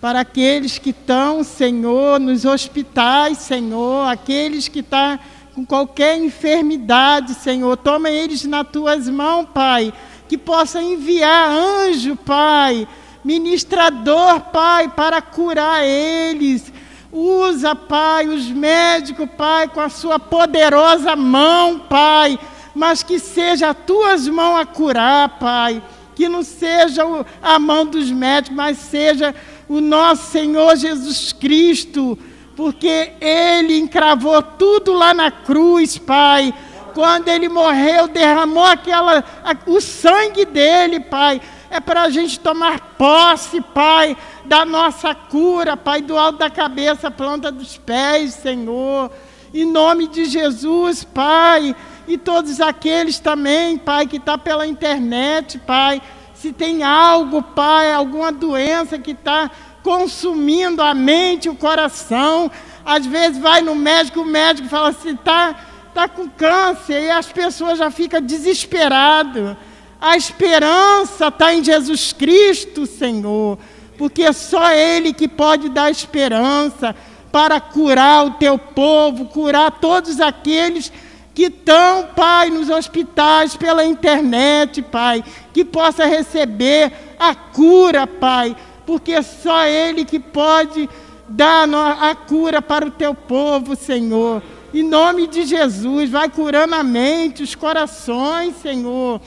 para 0.00 0.18
aqueles 0.18 0.78
que 0.78 0.90
estão, 0.90 1.44
Senhor, 1.44 2.18
nos 2.18 2.44
hospitais, 2.44 3.38
Senhor, 3.38 4.08
aqueles 4.08 4.66
que 4.66 4.80
estão 4.80 5.16
com 5.54 5.64
qualquer 5.64 6.18
enfermidade, 6.18 7.34
Senhor. 7.34 7.76
Toma 7.76 8.10
eles 8.10 8.44
nas 8.46 8.66
tuas 8.68 9.08
mãos, 9.08 9.46
Pai, 9.54 9.94
que 10.28 10.36
possa 10.36 10.82
enviar 10.82 11.48
anjo, 11.48 12.16
Pai, 12.16 12.88
ministrador, 13.24 14.40
Pai, 14.52 14.88
para 14.88 15.22
curar 15.22 15.86
eles. 15.86 16.72
Usa, 17.12 17.74
Pai, 17.74 18.28
os 18.28 18.48
médicos, 18.50 19.28
Pai, 19.36 19.68
com 19.68 19.80
a 19.80 19.88
sua 19.88 20.18
poderosa 20.18 21.16
mão, 21.16 21.78
Pai 21.78 22.38
mas 22.78 23.02
que 23.02 23.18
seja 23.18 23.70
as 23.70 23.76
tuas 23.84 24.28
mãos 24.28 24.60
a 24.60 24.64
curar, 24.64 25.40
Pai. 25.40 25.82
Que 26.14 26.28
não 26.28 26.44
seja 26.44 27.02
a 27.42 27.58
mão 27.58 27.84
dos 27.84 28.08
médicos, 28.08 28.56
mas 28.56 28.78
seja 28.78 29.34
o 29.68 29.80
nosso 29.80 30.30
Senhor 30.30 30.76
Jesus 30.76 31.32
Cristo, 31.32 32.16
porque 32.56 33.12
Ele 33.20 33.76
encravou 33.76 34.40
tudo 34.40 34.92
lá 34.92 35.12
na 35.12 35.28
cruz, 35.28 35.98
Pai, 35.98 36.54
quando 36.94 37.28
ele 37.28 37.48
morreu, 37.48 38.06
derramou 38.08 38.64
aquela, 38.64 39.24
o 39.66 39.80
sangue 39.80 40.44
dele, 40.44 41.00
Pai. 41.00 41.40
É 41.70 41.80
para 41.80 42.02
a 42.02 42.10
gente 42.10 42.40
tomar 42.40 42.80
posse, 42.96 43.60
Pai, 43.60 44.16
da 44.44 44.64
nossa 44.64 45.14
cura, 45.14 45.76
Pai, 45.76 46.00
do 46.00 46.16
alto 46.16 46.38
da 46.38 46.48
cabeça, 46.48 47.10
planta 47.10 47.52
dos 47.52 47.76
pés, 47.76 48.34
Senhor. 48.34 49.10
Em 49.52 49.64
nome 49.64 50.08
de 50.08 50.24
Jesus, 50.24 51.04
Pai. 51.04 51.76
E 52.06 52.16
todos 52.16 52.60
aqueles 52.60 53.18
também, 53.18 53.76
Pai, 53.76 54.06
que 54.06 54.16
está 54.16 54.38
pela 54.38 54.66
internet, 54.66 55.58
Pai. 55.58 56.00
Se 56.34 56.52
tem 56.52 56.82
algo, 56.82 57.42
Pai, 57.42 57.92
alguma 57.92 58.32
doença 58.32 58.98
que 58.98 59.10
está 59.10 59.50
consumindo 59.82 60.82
a 60.82 60.94
mente, 60.94 61.50
o 61.50 61.54
coração. 61.54 62.50
Às 62.84 63.04
vezes 63.04 63.38
vai 63.38 63.60
no 63.60 63.74
médico, 63.74 64.22
o 64.22 64.24
médico 64.24 64.68
fala 64.68 64.88
assim, 64.88 65.10
está 65.10 65.54
tá 65.92 66.08
com 66.08 66.28
câncer, 66.28 67.02
e 67.02 67.10
as 67.10 67.30
pessoas 67.30 67.78
já 67.78 67.90
ficam 67.90 68.22
desesperadas. 68.22 69.56
A 70.00 70.16
esperança 70.16 71.28
está 71.28 71.52
em 71.52 71.62
Jesus 71.62 72.12
Cristo, 72.12 72.86
Senhor, 72.86 73.58
porque 73.96 74.22
é 74.22 74.32
só 74.32 74.70
Ele 74.70 75.12
que 75.12 75.26
pode 75.26 75.68
dar 75.68 75.90
esperança 75.90 76.94
para 77.32 77.60
curar 77.60 78.26
o 78.26 78.30
teu 78.32 78.56
povo, 78.58 79.26
curar 79.26 79.72
todos 79.72 80.20
aqueles 80.20 80.92
que 81.34 81.44
estão, 81.44 82.08
Pai, 82.16 82.48
nos 82.50 82.68
hospitais 82.68 83.56
pela 83.56 83.84
internet, 83.84 84.82
Pai, 84.82 85.24
que 85.52 85.64
possa 85.64 86.04
receber 86.06 86.92
a 87.18 87.34
cura, 87.34 88.06
Pai, 88.06 88.56
porque 88.86 89.12
é 89.12 89.22
só 89.22 89.64
Ele 89.64 90.04
que 90.04 90.18
pode 90.18 90.88
dar 91.28 91.68
a 92.00 92.14
cura 92.14 92.62
para 92.62 92.86
o 92.86 92.90
teu 92.90 93.14
povo, 93.14 93.76
Senhor. 93.76 94.42
Em 94.72 94.82
nome 94.82 95.26
de 95.26 95.44
Jesus, 95.44 96.10
vai 96.10 96.28
curando 96.28 96.74
a 96.74 96.82
mente, 96.82 97.42
os 97.42 97.54
corações, 97.54 98.54
Senhor. 98.62 99.20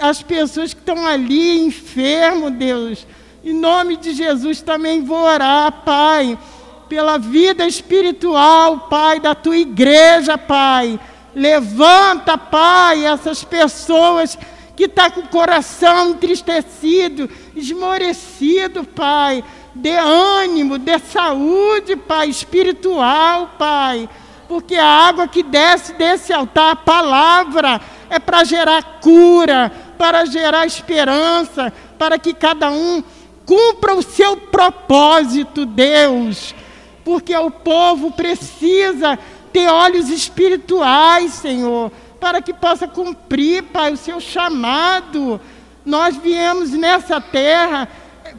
As 0.00 0.22
pessoas 0.22 0.74
que 0.74 0.80
estão 0.80 1.06
ali 1.06 1.64
enfermos, 1.64 2.52
Deus. 2.52 3.06
Em 3.42 3.52
nome 3.52 3.96
de 3.96 4.14
Jesus 4.14 4.62
também 4.62 5.04
vou 5.04 5.18
orar, 5.18 5.82
Pai, 5.84 6.38
pela 6.88 7.18
vida 7.18 7.66
espiritual, 7.66 8.88
Pai, 8.88 9.20
da 9.20 9.34
tua 9.34 9.56
igreja, 9.56 10.38
Pai. 10.38 10.98
Levanta, 11.34 12.38
Pai, 12.38 13.04
essas 13.04 13.42
pessoas 13.42 14.38
que 14.76 14.84
estão 14.84 15.04
tá 15.04 15.10
com 15.10 15.20
o 15.20 15.28
coração 15.28 16.10
entristecido, 16.10 17.28
esmorecido, 17.54 18.84
Pai. 18.84 19.44
Dê 19.74 19.96
ânimo, 19.96 20.78
dê 20.78 20.98
saúde, 20.98 21.96
Pai, 21.96 22.28
espiritual, 22.28 23.54
Pai. 23.58 24.08
Porque 24.54 24.76
a 24.76 24.86
água 24.86 25.26
que 25.26 25.42
desce 25.42 25.94
desse 25.94 26.32
altar, 26.32 26.70
a 26.70 26.76
palavra, 26.76 27.80
é 28.08 28.20
para 28.20 28.44
gerar 28.44 29.00
cura, 29.00 29.72
para 29.98 30.24
gerar 30.26 30.64
esperança, 30.64 31.72
para 31.98 32.20
que 32.20 32.32
cada 32.32 32.70
um 32.70 33.02
cumpra 33.44 33.96
o 33.96 34.02
seu 34.02 34.36
propósito, 34.36 35.66
Deus. 35.66 36.54
Porque 37.04 37.36
o 37.36 37.50
povo 37.50 38.12
precisa 38.12 39.18
ter 39.52 39.66
olhos 39.66 40.08
espirituais, 40.08 41.32
Senhor 41.32 41.90
para 42.20 42.40
que 42.40 42.54
possa 42.54 42.86
cumprir, 42.86 43.64
Pai, 43.64 43.92
o 43.92 43.96
seu 43.96 44.20
chamado. 44.20 45.40
Nós 45.84 46.16
viemos 46.16 46.70
nessa 46.70 47.20
terra, 47.20 47.88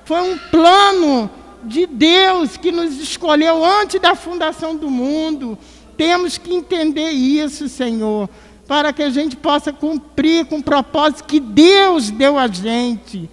foi 0.05 0.21
um 0.21 0.37
plano 0.49 1.29
de 1.65 1.85
Deus 1.85 2.55
que 2.57 2.71
nos 2.71 2.99
escolheu 2.99 3.65
antes 3.65 3.99
da 3.99 4.15
fundação 4.15 4.77
do 4.77 4.89
mundo. 4.89 5.57
Temos 5.97 6.37
que 6.37 6.53
entender 6.53 7.11
isso, 7.11 7.69
Senhor, 7.69 8.29
para 8.67 8.91
que 8.91 9.03
a 9.03 9.09
gente 9.09 9.35
possa 9.35 9.71
cumprir 9.71 10.45
com 10.45 10.57
o 10.57 10.63
propósito 10.63 11.23
que 11.23 11.39
Deus 11.39 12.09
deu 12.09 12.37
a 12.37 12.47
gente. 12.47 13.29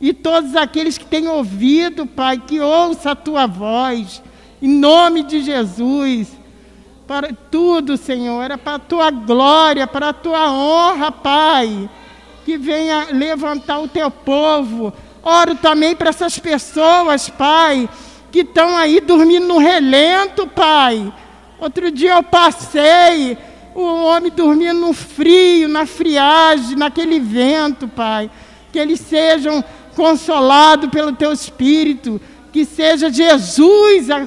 E 0.00 0.12
todos 0.12 0.54
aqueles 0.54 0.98
que 0.98 1.04
têm 1.04 1.28
ouvido, 1.28 2.06
Pai, 2.06 2.42
que 2.46 2.60
ouça 2.60 3.12
a 3.12 3.16
tua 3.16 3.46
voz, 3.46 4.22
em 4.60 4.68
nome 4.68 5.22
de 5.22 5.42
Jesus 5.42 6.44
para 7.06 7.32
tudo, 7.50 7.96
Senhor, 7.96 8.42
era 8.42 8.56
para 8.56 8.76
a 8.76 8.78
tua 8.78 9.10
glória, 9.10 9.86
para 9.86 10.08
a 10.08 10.12
tua 10.12 10.50
honra, 10.50 11.12
Pai, 11.12 11.88
que 12.44 12.56
venha 12.56 13.08
levantar 13.12 13.78
o 13.78 13.88
teu 13.88 14.10
povo. 14.10 14.92
Oro 15.22 15.54
também 15.54 15.94
para 15.94 16.10
essas 16.10 16.38
pessoas, 16.38 17.28
Pai, 17.28 17.88
que 18.32 18.40
estão 18.40 18.76
aí 18.76 19.00
dormindo 19.00 19.46
no 19.46 19.58
relento, 19.58 20.46
Pai. 20.46 21.12
Outro 21.64 21.90
dia 21.90 22.12
eu 22.12 22.22
passei, 22.22 23.38
o 23.74 23.82
homem 24.04 24.30
dormindo 24.30 24.80
no 24.80 24.92
frio, 24.92 25.66
na 25.66 25.86
friagem, 25.86 26.76
naquele 26.76 27.18
vento, 27.18 27.88
Pai. 27.88 28.30
Que 28.70 28.78
eles 28.78 29.00
sejam 29.00 29.64
consolados 29.96 30.90
pelo 30.90 31.12
teu 31.12 31.32
Espírito, 31.32 32.20
que 32.52 32.64
seja 32.64 33.10
Jesus 33.10 34.10
a 34.10 34.26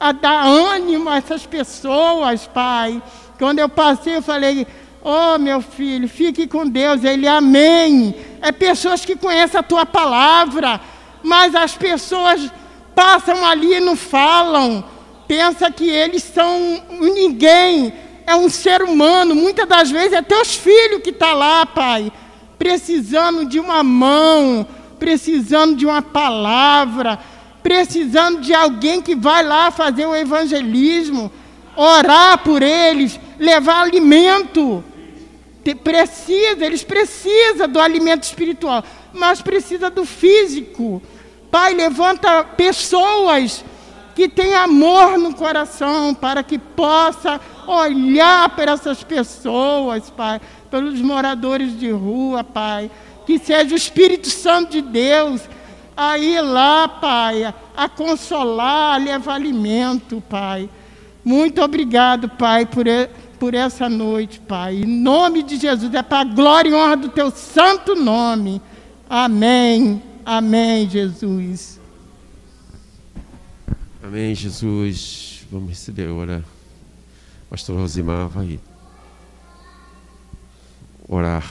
a 0.00 0.12
dar 0.12 0.46
ânimo 0.46 1.10
a 1.10 1.16
essas 1.16 1.44
pessoas, 1.44 2.46
Pai. 2.46 3.02
Quando 3.38 3.58
eu 3.58 3.68
passei, 3.68 4.16
eu 4.16 4.22
falei: 4.22 4.66
Oh, 5.02 5.38
meu 5.38 5.60
filho, 5.60 6.08
fique 6.08 6.46
com 6.46 6.66
Deus. 6.66 7.02
Ele, 7.04 7.26
Amém. 7.26 8.14
É 8.40 8.52
pessoas 8.52 9.04
que 9.04 9.16
conhecem 9.16 9.58
a 9.58 9.62
tua 9.62 9.84
palavra, 9.84 10.80
mas 11.22 11.54
as 11.54 11.76
pessoas 11.76 12.50
passam 12.94 13.44
ali 13.44 13.74
e 13.74 13.80
não 13.80 13.96
falam. 13.96 14.84
Pensa 15.28 15.70
que 15.70 15.88
eles 15.88 16.24
são 16.24 16.82
ninguém. 16.98 17.92
É 18.26 18.34
um 18.34 18.48
ser 18.48 18.82
humano. 18.82 19.34
Muitas 19.34 19.68
das 19.68 19.90
vezes 19.90 20.14
é 20.14 20.22
teus 20.22 20.56
filhos 20.56 21.02
que 21.02 21.10
estão 21.10 21.28
tá 21.28 21.34
lá, 21.34 21.66
Pai, 21.66 22.10
precisando 22.58 23.44
de 23.44 23.60
uma 23.60 23.84
mão, 23.84 24.66
precisando 24.98 25.76
de 25.76 25.86
uma 25.86 26.02
palavra 26.02 27.20
precisando 27.68 28.40
de 28.40 28.54
alguém 28.54 29.02
que 29.02 29.14
vai 29.14 29.42
lá 29.42 29.70
fazer 29.70 30.06
o 30.06 30.16
evangelismo, 30.16 31.30
orar 31.76 32.38
por 32.38 32.62
eles, 32.62 33.20
levar 33.38 33.82
alimento. 33.82 34.82
Precisa, 35.84 36.64
eles 36.64 36.82
precisam 36.82 37.68
do 37.68 37.78
alimento 37.78 38.22
espiritual, 38.22 38.82
mas 39.12 39.42
precisa 39.42 39.90
do 39.90 40.06
físico. 40.06 41.02
Pai, 41.50 41.74
levanta 41.74 42.42
pessoas 42.42 43.62
que 44.18 44.28
têm 44.28 44.52
amor 44.52 45.16
no 45.16 45.32
coração 45.32 46.12
para 46.12 46.42
que 46.42 46.58
possa 46.58 47.40
olhar 47.68 48.48
para 48.48 48.72
essas 48.72 49.04
pessoas, 49.04 50.10
Pai, 50.10 50.40
pelos 50.68 51.00
moradores 51.00 51.78
de 51.78 51.92
rua, 51.92 52.42
Pai. 52.42 52.90
Que 53.24 53.38
seja 53.38 53.72
o 53.72 53.78
Espírito 53.78 54.28
Santo 54.28 54.72
de 54.72 54.82
Deus 54.82 55.42
a 55.96 56.18
ir 56.18 56.40
lá, 56.40 56.88
Pai, 56.88 57.54
a 57.76 57.88
consolar, 57.88 58.96
a 58.96 58.96
levar 58.96 59.34
alimento, 59.34 60.20
Pai. 60.28 60.68
Muito 61.24 61.62
obrigado, 61.62 62.28
Pai, 62.28 62.66
por, 62.66 62.86
por 63.38 63.54
essa 63.54 63.88
noite, 63.88 64.40
Pai. 64.40 64.78
Em 64.78 64.84
nome 64.84 65.44
de 65.44 65.58
Jesus, 65.58 65.94
é 65.94 66.02
para 66.02 66.22
a 66.22 66.24
glória 66.24 66.70
e 66.70 66.74
honra 66.74 66.96
do 66.96 67.08
Teu 67.08 67.30
santo 67.30 67.94
nome. 67.94 68.60
Amém. 69.08 70.02
Amém, 70.26 70.90
Jesus. 70.90 71.77
Amém, 74.08 74.34
Jesus. 74.34 75.40
Vamos 75.52 75.68
receber 75.68 76.08
agora. 76.08 76.42
Pastor 77.50 77.76
Rosimar 77.76 78.26
vai 78.26 78.58
orar. 81.06 81.44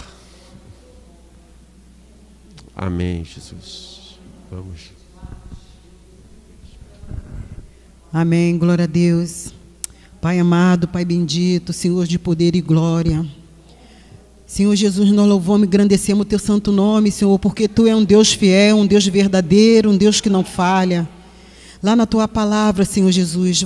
Amém, 2.76 3.24
Jesus. 3.24 4.18
Vamos. 4.50 4.90
Amém, 8.12 8.58
glória 8.58 8.86
a 8.86 8.88
Deus. 8.88 9.54
Pai 10.20 10.40
amado, 10.40 10.88
Pai 10.88 11.06
bendito, 11.06 11.72
Senhor 11.72 12.08
de 12.08 12.18
poder 12.18 12.56
e 12.56 12.62
glória. 12.62 13.24
Senhor 14.48 14.76
Jesus, 14.76 15.12
nós 15.12 15.28
louvamos 15.28 15.66
e 15.66 15.68
engrandecemos 15.68 16.26
o 16.26 16.28
teu 16.28 16.40
santo 16.40 16.72
nome, 16.72 17.12
Senhor, 17.12 17.38
porque 17.38 17.68
tu 17.68 17.86
é 17.86 17.96
um 17.96 18.04
Deus 18.04 18.34
fiel, 18.34 18.78
um 18.78 18.88
Deus 18.88 19.06
verdadeiro, 19.06 19.92
um 19.92 19.96
Deus 19.96 20.20
que 20.20 20.28
não 20.28 20.44
falha. 20.44 21.08
Lá 21.82 21.96
na 21.96 22.06
tua 22.06 22.28
palavra, 22.28 22.86
Senhor 22.86 23.12
Jesus, 23.12 23.64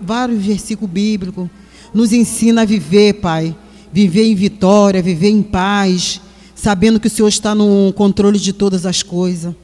vários 0.00 0.42
versículos 0.42 0.92
bíblicos 0.92 1.48
nos 1.94 2.12
ensina 2.12 2.62
a 2.62 2.64
viver, 2.64 3.14
Pai. 3.14 3.56
Viver 3.92 4.24
em 4.24 4.34
vitória, 4.34 5.00
viver 5.00 5.30
em 5.30 5.42
paz, 5.42 6.20
sabendo 6.54 7.00
que 7.00 7.06
o 7.06 7.10
Senhor 7.10 7.28
está 7.28 7.54
no 7.54 7.92
controle 7.94 8.38
de 8.38 8.52
todas 8.52 8.84
as 8.84 9.02
coisas. 9.02 9.54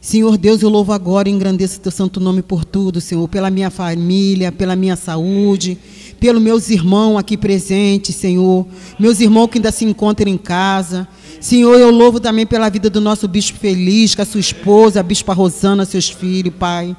Senhor 0.00 0.38
Deus, 0.38 0.62
eu 0.62 0.68
louvo 0.68 0.92
agora 0.92 1.28
e 1.28 1.32
engrandeço 1.32 1.80
teu 1.80 1.90
santo 1.92 2.20
nome 2.20 2.40
por 2.40 2.64
tudo, 2.64 3.00
Senhor, 3.00 3.28
pela 3.28 3.50
minha 3.50 3.68
família, 3.68 4.52
pela 4.52 4.76
minha 4.76 4.96
saúde, 4.96 5.76
pelos 6.18 6.42
meus 6.42 6.70
irmãos 6.70 7.18
aqui 7.18 7.36
presentes, 7.36 8.16
Senhor, 8.16 8.66
meus 8.98 9.20
irmãos 9.20 9.48
que 9.48 9.58
ainda 9.58 9.72
se 9.72 9.84
encontram 9.84 10.30
em 10.30 10.38
casa. 10.38 11.08
Senhor, 11.40 11.78
eu 11.78 11.90
louvo 11.90 12.20
também 12.20 12.44
pela 12.46 12.68
vida 12.68 12.90
do 12.90 13.00
nosso 13.00 13.26
bispo 13.26 13.58
feliz, 13.58 14.14
com 14.14 14.20
a 14.20 14.26
sua 14.26 14.40
esposa, 14.40 15.00
a 15.00 15.02
bispa 15.02 15.32
Rosana, 15.32 15.86
seus 15.86 16.10
filhos, 16.10 16.52
Pai. 16.58 16.94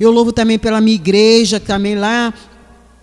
Eu 0.00 0.10
louvo 0.10 0.32
também 0.32 0.58
pela 0.58 0.80
minha 0.80 0.94
igreja, 0.94 1.60
também 1.60 1.94
lá 1.94 2.32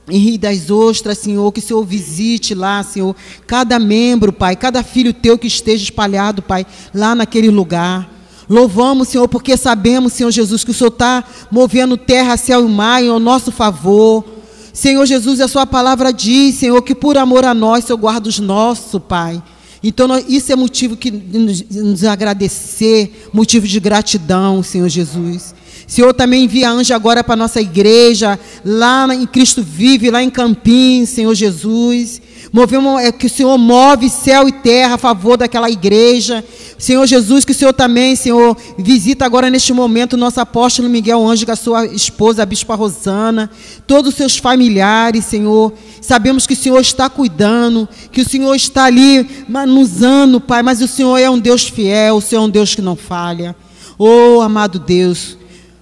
em 0.10 0.17
Rio 0.17 0.39
das 0.39 0.71
Ostras, 0.71 1.19
Senhor, 1.19 1.52
que 1.52 1.60
o 1.60 1.63
Senhor 1.63 1.86
visite 1.86 2.56
lá, 2.56 2.82
Senhor, 2.82 3.15
cada 3.45 3.78
membro, 3.78 4.34
Pai, 4.34 4.56
cada 4.56 4.82
filho 4.82 5.13
teu 5.13 5.38
que 5.38 5.45
esteja 5.45 5.84
espalhado, 5.84 6.41
Pai, 6.41 6.65
lá 6.91 7.13
naquele 7.13 7.52
lugar. 7.52 8.10
Louvamos, 8.49 9.10
Senhor, 9.10 9.28
porque 9.28 9.56
sabemos, 9.56 10.13
Senhor 10.13 10.32
Jesus, 10.32 10.63
que 10.63 10.71
o 10.71 10.73
Senhor 10.73 10.89
está 10.89 11.23
movendo 11.52 11.95
terra, 11.97 12.36
céu 12.36 12.65
e 12.65 12.67
mar 12.67 13.04
em 13.04 13.19
nosso 13.19 13.52
favor. 13.52 14.25
Senhor 14.73 15.06
Jesus, 15.06 15.39
a 15.39 15.47
Sua 15.47 15.67
palavra 15.67 16.12
diz, 16.12 16.56
Senhor, 16.56 16.82
que 16.82 16.95
por 16.95 17.15
amor 17.15 17.45
a 17.45 17.54
nós, 17.54 17.86
Senhor, 17.86 17.99
guarda 17.99 18.28
os 18.28 18.39
nossos, 18.39 18.99
Pai. 19.08 19.39
Então, 19.82 20.08
isso 20.28 20.52
é 20.52 20.56
motivo 20.56 20.98
que 20.98 21.10
nos, 21.10 22.04
agradecer, 22.04 23.28
motivo 23.32 23.68
de 23.68 23.80
gratidão, 23.80 24.62
Senhor 24.62 24.89
Jesus. 24.89 25.56
Senhor, 25.88 26.13
também 26.13 26.44
envia 26.44 26.70
anjo 26.70 26.94
agora 26.94 27.24
para 27.24 27.34
a 27.34 27.38
nossa 27.38 27.60
igreja, 27.60 28.39
lá 28.63 29.08
em 29.15 29.26
Cristo 29.26 29.63
Vive, 29.63 30.12
lá 30.12 30.22
em 30.22 30.30
Campins, 30.30 31.10
Senhor 31.10 31.34
Jesus. 31.34 32.22
Movemos, 32.52 33.02
é, 33.02 33.12
que 33.12 33.28
o 33.28 33.30
Senhor 33.30 33.58
move 33.58 34.10
céu 34.10 34.48
e 34.48 34.52
terra 34.52 34.96
a 34.96 34.98
favor 34.98 35.38
daquela 35.38 35.70
igreja. 35.70 36.44
Senhor 36.78 37.06
Jesus, 37.06 37.46
que 37.46 37.52
o 37.52 37.56
Senhor 37.56 37.74
também, 37.74 38.16
Senhor, 38.16 38.58
visita 38.78 39.26
agora 39.26 39.50
neste 39.50 39.72
momento 39.72 40.14
o 40.14 40.18
nosso 40.18 40.40
apóstolo 40.40 40.90
Miguel 40.90 41.28
Anjo, 41.28 41.46
com 41.46 41.52
a 41.52 41.56
sua 41.56 41.86
esposa, 41.86 42.44
a 42.44 42.46
Bispa 42.46 42.74
Rosana, 42.76 43.50
todos 43.86 44.12
os 44.12 44.18
seus 44.18 44.38
familiares, 44.38 45.26
Senhor. 45.26 45.74
Sabemos 46.02 46.48
que 46.48 46.54
o 46.54 46.58
Senhor 46.58 46.80
está 46.80 47.10
cuidando, 47.10 47.88
que 48.12 48.22
o 48.22 48.28
Senhor 48.28 48.56
está 48.56 48.86
ali 48.86 49.46
manusando, 49.48 50.42
Pai, 50.42 50.64
mas 50.64 50.82
o 50.82 50.88
Senhor 50.88 51.18
é 51.18 51.30
um 51.30 51.38
Deus 51.38 51.68
fiel, 51.68 52.16
o 52.16 52.22
Senhor 52.22 52.42
é 52.42 52.46
um 52.46 52.50
Deus 52.50 52.74
que 52.74 52.82
não 52.82 52.96
falha. 52.96 53.56
Oh, 53.98 54.42
amado 54.42 54.80
Deus, 54.80 55.38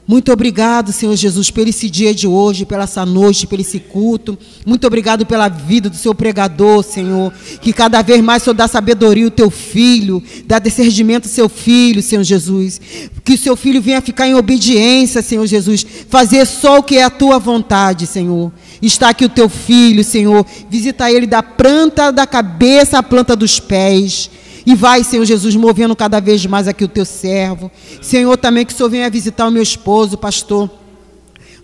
muito 0.08 0.32
obrigado, 0.32 0.94
Senhor 0.94 1.14
Jesus, 1.18 1.52
por 1.52 1.68
esse 1.68 1.90
dia 1.90 2.16
de 2.16 2.26
hoje, 2.26 2.66
pela 2.66 2.86
essa 2.86 3.06
noite, 3.06 3.46
por 3.46 3.60
esse 3.60 3.78
culto. 3.78 4.38
Muito 4.66 4.88
obrigado 4.88 5.26
pela 5.26 5.50
vida 5.50 5.90
do 5.90 5.98
seu 5.98 6.16
pregador, 6.16 6.82
Senhor. 6.82 7.34
Que 7.62 7.74
cada 7.74 8.02
vez 8.02 8.22
mais 8.24 8.42
o 8.42 8.46
Senhor 8.46 8.54
dá 8.54 8.70
sabedoria 8.70 9.26
ao 9.26 9.32
teu 9.32 9.50
filho, 9.52 10.24
dá 10.46 10.60
discernimento 10.60 11.26
ao 11.26 11.32
seu 11.32 11.50
filho, 11.50 12.02
Senhor 12.02 12.24
Jesus. 12.24 12.80
Que 13.26 13.34
o 13.34 13.38
seu 13.38 13.58
filho 13.58 13.82
venha 13.82 14.00
ficar 14.00 14.26
em 14.26 14.34
obediência, 14.34 15.22
Senhor 15.22 15.46
Jesus. 15.46 15.86
Fazer 16.08 16.46
só 16.46 16.80
o 16.80 16.84
que 16.84 16.98
é 16.98 17.04
a 17.04 17.10
tua 17.10 17.38
vontade, 17.38 18.08
Senhor. 18.08 18.50
Está 18.82 19.10
aqui 19.10 19.26
o 19.26 19.30
teu 19.30 19.50
filho, 19.50 20.06
Senhor. 20.06 20.46
Visita 20.70 21.12
ele 21.12 21.28
da 21.28 21.44
planta 21.44 22.14
da 22.14 22.26
cabeça 22.26 22.98
à 22.98 23.04
planta 23.04 23.36
dos 23.36 23.60
pés. 23.60 24.30
E 24.68 24.76
vai, 24.76 25.02
Senhor 25.02 25.24
Jesus, 25.24 25.56
movendo 25.56 25.96
cada 25.96 26.20
vez 26.20 26.46
mais 26.46 26.68
aqui 26.68 26.84
o 26.84 26.90
teu 26.90 27.06
servo. 27.06 27.72
Senhor, 28.02 28.36
também 28.36 28.66
que 28.66 28.74
o 28.74 28.76
Senhor 28.76 28.90
venha 28.90 29.10
visitar 29.10 29.48
o 29.48 29.52
meu 29.52 29.64
esposo, 29.64 30.18
pastor 30.18 30.70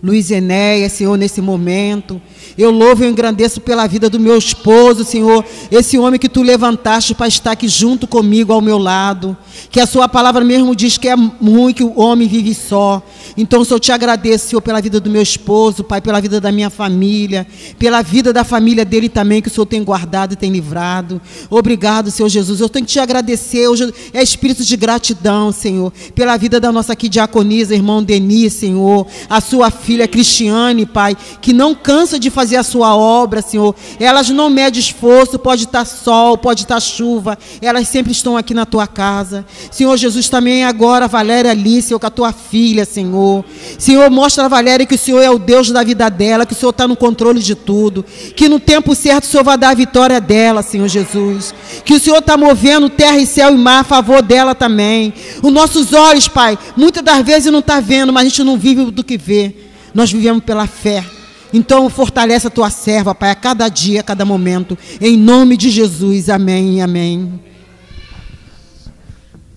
Luiz 0.04 0.30
Enéia, 0.30 0.90
Senhor, 0.90 1.16
nesse 1.16 1.40
momento. 1.40 2.20
Eu 2.58 2.70
louvo 2.70 3.02
e 3.02 3.08
engrandeço 3.08 3.58
pela 3.58 3.86
vida 3.86 4.10
do 4.10 4.20
meu 4.20 4.36
esposo, 4.36 5.02
Senhor, 5.02 5.42
esse 5.70 5.96
homem 5.98 6.20
que 6.20 6.28
tu 6.28 6.42
levantaste 6.42 7.14
para 7.14 7.26
estar 7.26 7.52
aqui 7.52 7.66
junto 7.66 8.06
comigo, 8.06 8.52
ao 8.52 8.60
meu 8.60 8.76
lado. 8.76 9.34
Que 9.70 9.80
a 9.80 9.86
sua 9.86 10.06
palavra 10.06 10.44
mesmo 10.44 10.76
diz 10.76 10.98
que 10.98 11.08
é 11.08 11.16
muito 11.16 11.76
que 11.76 11.82
o 11.82 11.98
homem 11.98 12.28
vive 12.28 12.54
só. 12.54 13.02
Então, 13.34 13.64
Senhor, 13.64 13.76
eu 13.76 13.80
te 13.80 13.92
agradeço, 13.92 14.48
Senhor, 14.48 14.60
pela 14.60 14.78
vida 14.78 15.00
do 15.00 15.08
meu 15.08 15.22
esposo, 15.22 15.82
Pai, 15.82 16.02
pela 16.02 16.20
vida 16.20 16.38
da 16.38 16.52
minha 16.52 16.68
família, 16.68 17.46
pela 17.78 18.02
vida 18.02 18.30
da 18.30 18.44
família 18.44 18.84
dele 18.84 19.08
também, 19.08 19.40
que 19.40 19.48
o 19.48 19.50
Senhor 19.50 19.64
tem 19.64 19.82
guardado 19.82 20.34
e 20.34 20.36
tem 20.36 20.52
livrado. 20.52 21.18
Obrigado, 21.48 22.10
Senhor 22.10 22.28
Jesus. 22.28 22.60
Eu 22.60 22.68
tenho 22.68 22.84
que 22.84 22.92
te 22.92 23.00
agradecer. 23.00 23.66
Hoje 23.68 23.90
é 24.12 24.22
espírito 24.22 24.62
de 24.62 24.76
gratidão, 24.76 25.50
Senhor, 25.50 25.90
pela 26.14 26.36
vida 26.36 26.60
da 26.60 26.70
nossa 26.70 26.92
aqui 26.92 27.08
diaconisa, 27.08 27.74
irmão 27.74 28.02
Denis, 28.02 28.52
Senhor, 28.52 29.06
a 29.30 29.40
sua 29.40 29.70
filha 29.70 29.93
Cristiane, 30.08 30.84
Pai, 30.84 31.16
que 31.40 31.52
não 31.52 31.74
cansa 31.74 32.18
de 32.18 32.30
fazer 32.30 32.56
a 32.56 32.62
sua 32.62 32.96
obra, 32.96 33.40
Senhor. 33.40 33.74
Elas 34.00 34.28
não 34.30 34.50
medem 34.50 34.80
esforço, 34.80 35.38
pode 35.38 35.64
estar 35.64 35.84
sol, 35.84 36.36
pode 36.36 36.62
estar 36.62 36.80
chuva, 36.80 37.38
elas 37.60 37.88
sempre 37.88 38.12
estão 38.12 38.36
aqui 38.36 38.52
na 38.52 38.66
tua 38.66 38.86
casa. 38.86 39.44
Senhor 39.70 39.96
Jesus, 39.96 40.28
também 40.28 40.64
agora, 40.64 41.06
Valéria 41.06 41.50
ali, 41.50 41.80
Senhor, 41.80 42.00
com 42.00 42.06
a 42.06 42.10
tua 42.10 42.32
filha, 42.32 42.84
Senhor. 42.84 43.44
Senhor, 43.78 44.10
mostra 44.10 44.44
a 44.44 44.48
Valéria 44.48 44.86
que 44.86 44.94
o 44.94 44.98
Senhor 44.98 45.20
é 45.20 45.30
o 45.30 45.38
Deus 45.38 45.70
da 45.70 45.82
vida 45.82 46.08
dela, 46.08 46.44
que 46.44 46.52
o 46.52 46.56
Senhor 46.56 46.70
está 46.70 46.88
no 46.88 46.96
controle 46.96 47.40
de 47.40 47.54
tudo, 47.54 48.04
que 48.34 48.48
no 48.48 48.58
tempo 48.58 48.94
certo 48.94 49.24
o 49.24 49.26
Senhor 49.26 49.44
vai 49.44 49.56
dar 49.56 49.70
a 49.70 49.74
vitória 49.74 50.20
dela, 50.20 50.62
Senhor 50.62 50.88
Jesus. 50.88 51.54
Que 51.84 51.94
o 51.94 52.00
Senhor 52.00 52.18
está 52.18 52.36
movendo 52.36 52.88
terra 52.88 53.18
e 53.18 53.26
céu 53.26 53.52
e 53.52 53.56
mar 53.56 53.80
a 53.80 53.84
favor 53.84 54.22
dela 54.22 54.54
também. 54.54 55.12
Os 55.42 55.52
nossos 55.52 55.92
olhos, 55.92 56.28
Pai, 56.28 56.58
muitas 56.76 57.02
das 57.02 57.24
vezes 57.24 57.52
não 57.52 57.60
está 57.60 57.80
vendo, 57.80 58.12
mas 58.12 58.26
a 58.26 58.28
gente 58.28 58.42
não 58.42 58.56
vive 58.56 58.90
do 58.90 59.04
que 59.04 59.16
vê. 59.16 59.54
Nós 59.94 60.10
vivemos 60.10 60.42
pela 60.44 60.66
fé. 60.66 61.04
Então, 61.52 61.88
fortalece 61.88 62.48
a 62.48 62.50
tua 62.50 62.68
serva, 62.68 63.14
Pai, 63.14 63.30
a 63.30 63.34
cada 63.34 63.68
dia, 63.68 64.00
a 64.00 64.02
cada 64.02 64.24
momento. 64.24 64.76
Em 65.00 65.16
nome 65.16 65.56
de 65.56 65.70
Jesus. 65.70 66.28
Amém 66.28 66.82
amém. 66.82 67.40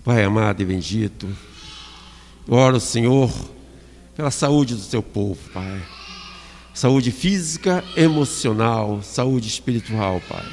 Pai 0.07 0.23
amado 0.23 0.61
e 0.61 0.65
bendito, 0.65 1.27
oro, 2.47 2.79
Senhor, 2.79 3.29
pela 4.15 4.31
saúde 4.31 4.73
do 4.73 4.81
teu 4.81 5.03
povo, 5.03 5.37
Pai. 5.53 5.81
Saúde 6.73 7.11
física, 7.11 7.83
emocional, 7.93 9.01
saúde 9.03 9.49
espiritual, 9.49 10.21
Pai. 10.29 10.45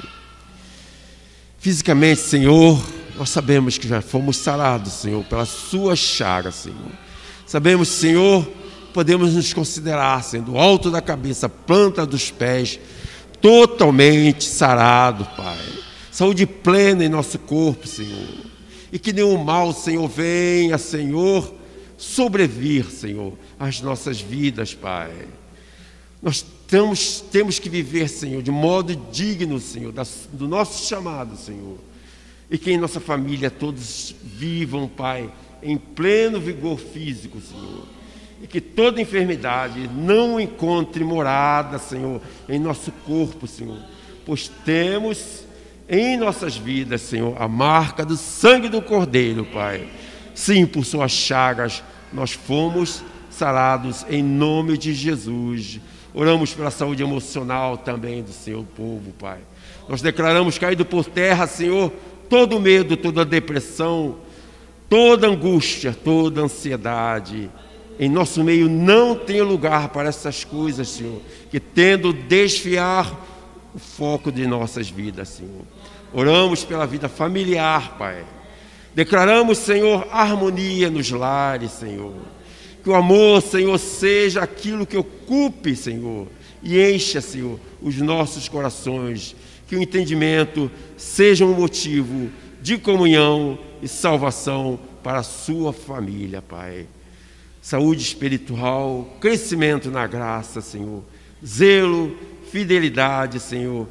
Fisicamente, 1.61 2.21
Senhor, 2.21 2.85
nós 3.17 3.31
sabemos 3.31 3.79
que 3.79 3.87
já 3.87 4.03
fomos 4.03 4.39
sarados, 4.39 4.93
Senhor, 4.93 5.23
pela 5.23 5.47
sua 5.47 5.95
chaga, 5.95 6.51
Senhor. 6.51 6.91
Sabemos, 7.47 7.87
Senhor, 7.87 8.45
podemos 8.95 9.35
nos 9.35 9.53
considerar 9.53 10.23
sendo 10.23 10.57
alto 10.57 10.89
da 10.89 11.03
cabeça, 11.03 11.49
planta 11.49 12.07
dos 12.07 12.31
pés, 12.31 12.79
totalmente 13.41 14.45
sarado, 14.45 15.25
Pai. 15.37 15.59
Saúde 16.13 16.47
plena 16.47 17.05
em 17.05 17.09
nosso 17.09 17.37
corpo, 17.41 17.89
Senhor. 17.89 18.29
E 18.93 18.99
que 18.99 19.13
nenhum 19.13 19.37
mal, 19.43 19.73
Senhor, 19.73 20.09
venha, 20.09 20.79
Senhor, 20.79 21.53
sobrevir, 21.99 22.89
Senhor, 22.89 23.33
às 23.59 23.81
nossas 23.81 24.21
vidas, 24.21 24.73
Pai. 24.73 25.11
Nós 26.23 26.47
temos, 26.69 27.21
temos 27.33 27.59
que 27.59 27.69
viver, 27.69 28.09
Senhor, 28.09 28.45
de 28.45 28.53
modo 28.53 28.95
digno, 29.11 29.59
Senhor, 29.59 29.93
do 30.33 30.47
nosso 30.47 30.87
chamado, 30.89 31.37
Senhor. 31.37 31.79
E 32.49 32.57
que 32.57 32.71
em 32.71 32.79
nossa 32.79 33.01
família 33.01 33.51
todos 33.51 34.15
vivam, 34.23 34.87
Pai, 34.87 35.29
em 35.61 35.77
pleno 35.77 36.39
vigor 36.39 36.79
físico, 36.79 37.41
Senhor 37.41 38.04
e 38.45 38.47
que 38.47 38.61
toda 38.61 39.01
enfermidade 39.01 39.89
não 39.89 40.39
encontre 40.39 41.03
morada, 41.03 41.79
Senhor, 41.79 42.21
em 42.47 42.59
nosso 42.59 42.93
corpo, 43.07 43.47
Senhor, 43.47 43.79
pois 44.27 44.51
temos 44.67 45.47
em 45.89 46.19
nossas 46.19 46.55
vidas, 46.55 47.01
Senhor, 47.01 47.41
a 47.41 47.49
marca 47.49 48.05
do 48.05 48.19
sangue 48.19 48.69
do 48.69 48.83
Cordeiro, 48.83 49.47
Pai. 49.47 49.89
Sim, 50.35 50.67
por 50.67 50.85
suas 50.85 51.11
chagas 51.11 51.83
nós 52.13 52.33
fomos 52.33 53.03
sarados 53.31 54.05
em 54.11 54.23
nome 54.23 54.77
de 54.77 54.93
Jesus. 54.93 55.81
Oramos 56.13 56.53
pela 56.53 56.71
saúde 56.71 57.03
emocional 57.03 57.79
também 57.79 58.23
do 58.23 58.31
seu 58.31 58.63
povo, 58.77 59.11
Pai. 59.19 59.39
Nós 59.89 60.03
declaramos 60.03 60.59
caído 60.59 60.85
por 60.85 61.07
terra, 61.07 61.47
Senhor, 61.47 61.91
todo 62.29 62.61
medo, 62.61 62.95
toda 62.95 63.25
depressão, 63.25 64.17
toda 64.87 65.29
angústia, 65.29 65.95
toda 65.95 66.43
ansiedade 66.43 67.51
em 67.99 68.09
nosso 68.09 68.43
meio 68.43 68.69
não 68.69 69.15
tem 69.15 69.41
lugar 69.41 69.89
para 69.91 70.09
essas 70.09 70.45
coisas, 70.45 70.89
Senhor, 70.89 71.21
que 71.51 71.61
tendo 71.61 72.13
desfiar 72.13 73.13
o 73.75 73.79
foco 73.79 74.33
de 74.33 74.47
nossas 74.47 74.89
vidas, 74.89 75.29
Senhor. 75.29 75.63
Oramos 76.13 76.65
pela 76.65 76.87
vida 76.87 77.09
familiar, 77.09 77.97
Pai. 77.97 78.25
Declaramos, 78.95 79.59
Senhor, 79.59 80.07
harmonia 80.11 80.91
nos 80.91 81.11
lares, 81.11 81.73
Senhor. 81.73 82.15
Que 82.83 82.91
o 82.91 82.95
amor, 82.95 83.43
Senhor, 83.43 83.79
seja 83.79 84.43
aquilo 84.43 84.87
que 84.87 84.97
ocupe, 84.97 85.75
Senhor, 85.75 86.29
e 86.63 86.81
encha, 86.81 87.21
Senhor, 87.21 87.59
os 87.81 87.97
nossos 87.97 88.49
corações. 88.49 89.35
Que 89.67 89.77
o 89.77 89.83
entendimento 89.83 90.71
seja 90.97 91.45
um 91.45 91.55
motivo 91.55 92.31
de 92.61 92.77
comunhão 92.79 93.59
e 93.83 93.89
salvação 93.89 94.79
para 95.03 95.19
a 95.19 95.25
sua 95.25 95.73
família, 95.73 96.43
Pai 96.43 96.87
saúde 97.65 98.03
espiritual, 98.03 99.17
crescimento 99.19 99.91
na 99.91 100.07
graça, 100.07 100.61
Senhor, 100.61 101.03
zelo, 101.43 102.15
fidelidade, 102.53 103.41
Senhor, 103.41 103.89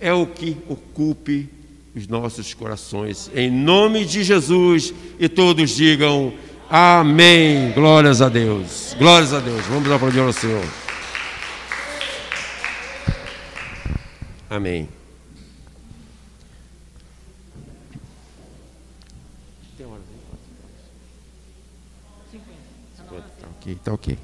é 0.00 0.10
o 0.10 0.26
que 0.26 0.56
ocupe 0.66 1.50
os 1.94 2.08
nossos 2.08 2.54
corações. 2.54 3.30
Em 3.34 3.50
nome 3.50 4.06
de 4.06 4.24
Jesus, 4.24 4.94
e 5.20 5.28
todos 5.28 5.76
digam 5.76 6.32
amém. 6.70 7.72
Glórias 7.72 8.22
a 8.22 8.30
Deus. 8.30 8.96
Glórias 8.98 9.34
a 9.34 9.40
Deus. 9.40 9.60
Vamos 9.66 9.92
aplaudir 9.92 10.20
ao 10.20 10.32
Senhor. 10.32 10.64
Amém. 14.48 14.97
Ok, 23.68 23.78
tá 23.82 23.92
ok. 23.92 24.18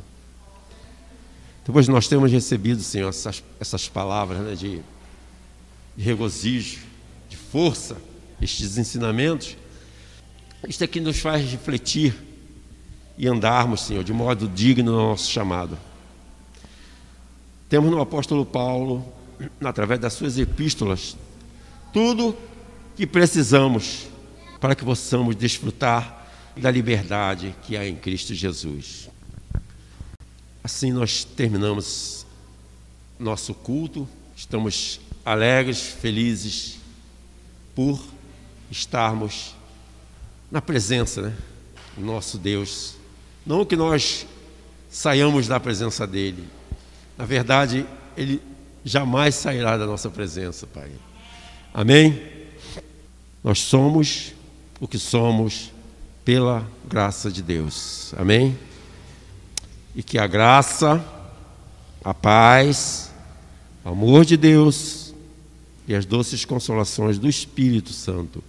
Depois 1.66 1.88
nós 1.88 2.09
temos 2.09 2.30
recebido, 2.30 2.82
Senhor, 2.82 3.09
essas, 3.09 3.42
essas 3.61 3.88
palavras 3.88 4.40
né, 4.40 4.55
de, 4.55 4.80
de 5.97 6.05
regozijo, 6.05 6.80
de 7.28 7.36
força, 7.36 7.97
estes 8.40 8.76
ensinamentos. 8.76 9.57
Isto 10.68 10.84
aqui 10.84 11.01
nos 11.01 11.18
faz 11.18 11.51
refletir 11.51 12.14
e 13.16 13.26
andarmos, 13.26 13.82
Senhor, 13.82 14.05
de 14.05 14.12
modo 14.12 14.49
digno 14.49 14.92
no 14.92 14.99
nosso 15.11 15.30
chamado. 15.30 15.78
Temos 17.68 17.90
no 17.90 18.01
apóstolo 18.01 18.45
Paulo, 18.45 19.05
através 19.62 19.99
das 20.01 20.12
suas 20.12 20.38
epístolas, 20.38 21.16
tudo 21.92 22.36
que 22.97 23.07
precisamos 23.07 24.07
para 24.61 24.74
que 24.74 24.84
possamos 24.84 25.34
desfrutar 25.34 26.24
da 26.57 26.70
liberdade 26.70 27.55
que 27.62 27.76
há 27.76 27.86
em 27.86 27.97
Cristo 27.97 28.34
Jesus. 28.34 29.09
Assim 30.64 30.92
nós 30.92 31.24
terminamos 31.24 32.24
nosso 33.18 33.52
culto, 33.52 34.08
estamos 34.34 34.98
alegres, 35.22 35.82
felizes 35.82 36.78
por 37.74 38.02
estarmos 38.70 39.54
na 40.50 40.62
presença, 40.62 41.20
né? 41.20 41.36
Nosso 41.98 42.38
Deus. 42.38 42.94
Não 43.44 43.62
que 43.66 43.76
nós 43.76 44.26
saiamos 44.88 45.46
da 45.46 45.60
presença 45.60 46.06
dele. 46.06 46.48
Na 47.18 47.26
verdade, 47.26 47.84
ele 48.16 48.40
jamais 48.82 49.34
sairá 49.34 49.76
da 49.76 49.84
nossa 49.84 50.08
presença, 50.08 50.66
Pai. 50.66 50.90
Amém? 51.74 52.22
Nós 53.42 53.58
somos 53.58 54.32
o 54.80 54.88
que 54.88 54.98
somos 54.98 55.70
pela 56.24 56.66
graça 56.88 57.30
de 57.30 57.42
Deus. 57.42 58.14
Amém? 58.16 58.58
E 59.95 60.03
que 60.03 60.18
a 60.18 60.26
graça, 60.26 61.05
a 62.05 62.12
paz, 62.12 63.12
o 63.84 63.90
amor 63.90 64.24
de 64.24 64.36
Deus 64.36 65.14
e 65.86 65.95
as 65.95 66.05
doces 66.05 66.45
consolações 66.45 67.18
do 67.18 67.28
Espírito 67.28 67.92
Santo 67.92 68.42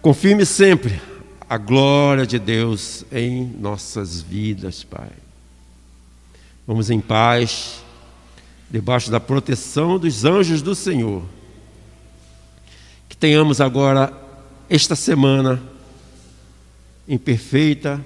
confirme 0.00 0.46
sempre 0.46 1.00
a 1.48 1.56
glória 1.56 2.26
de 2.26 2.38
Deus 2.38 3.04
em 3.10 3.44
nossas 3.58 4.20
vidas, 4.20 4.84
Pai. 4.84 5.10
Vamos 6.66 6.90
em 6.90 7.00
paz, 7.00 7.82
debaixo 8.70 9.10
da 9.10 9.18
proteção 9.18 9.98
dos 9.98 10.24
anjos 10.24 10.62
do 10.62 10.74
Senhor. 10.74 11.22
Que 13.08 13.16
tenhamos 13.16 13.60
agora, 13.60 14.12
esta 14.68 14.94
semana, 14.94 15.62
em 17.08 17.16
perfeita 17.16 18.04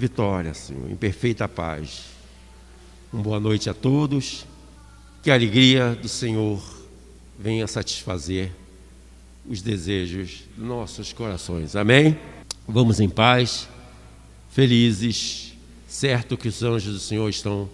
vitória, 0.00 0.54
Senhor, 0.54 0.90
em 0.90 0.96
perfeita 0.96 1.46
paz. 1.46 2.06
Uma 3.12 3.22
boa 3.22 3.38
noite 3.38 3.68
a 3.68 3.74
todos. 3.74 4.46
Que 5.22 5.30
a 5.30 5.34
alegria 5.34 5.94
do 6.00 6.08
Senhor 6.08 6.58
venha 7.38 7.66
satisfazer 7.66 8.50
os 9.46 9.60
desejos 9.60 10.44
dos 10.56 10.66
nossos 10.66 11.12
corações. 11.12 11.76
Amém? 11.76 12.18
Vamos 12.66 12.98
em 12.98 13.10
paz, 13.10 13.68
felizes, 14.50 15.52
certo 15.86 16.38
que 16.38 16.48
os 16.48 16.62
anjos 16.62 16.94
do 16.94 17.00
Senhor 17.00 17.28
estão 17.28 17.68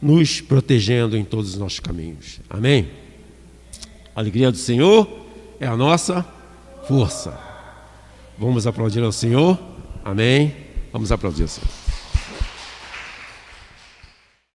nos 0.00 0.40
protegendo 0.40 1.18
em 1.18 1.24
todos 1.24 1.50
os 1.50 1.58
nossos 1.58 1.80
caminhos. 1.80 2.40
Amém? 2.48 2.88
A 4.14 4.20
alegria 4.20 4.50
do 4.50 4.56
Senhor 4.56 5.06
é 5.60 5.66
a 5.66 5.76
nossa 5.76 6.24
força. 6.88 7.38
Vamos 8.38 8.66
aplaudir 8.66 9.02
ao 9.02 9.12
Senhor. 9.12 9.58
Amém. 10.02 10.61
Vamos 10.92 11.10
aplaudir 11.10 11.48
Senhor. 11.48 11.91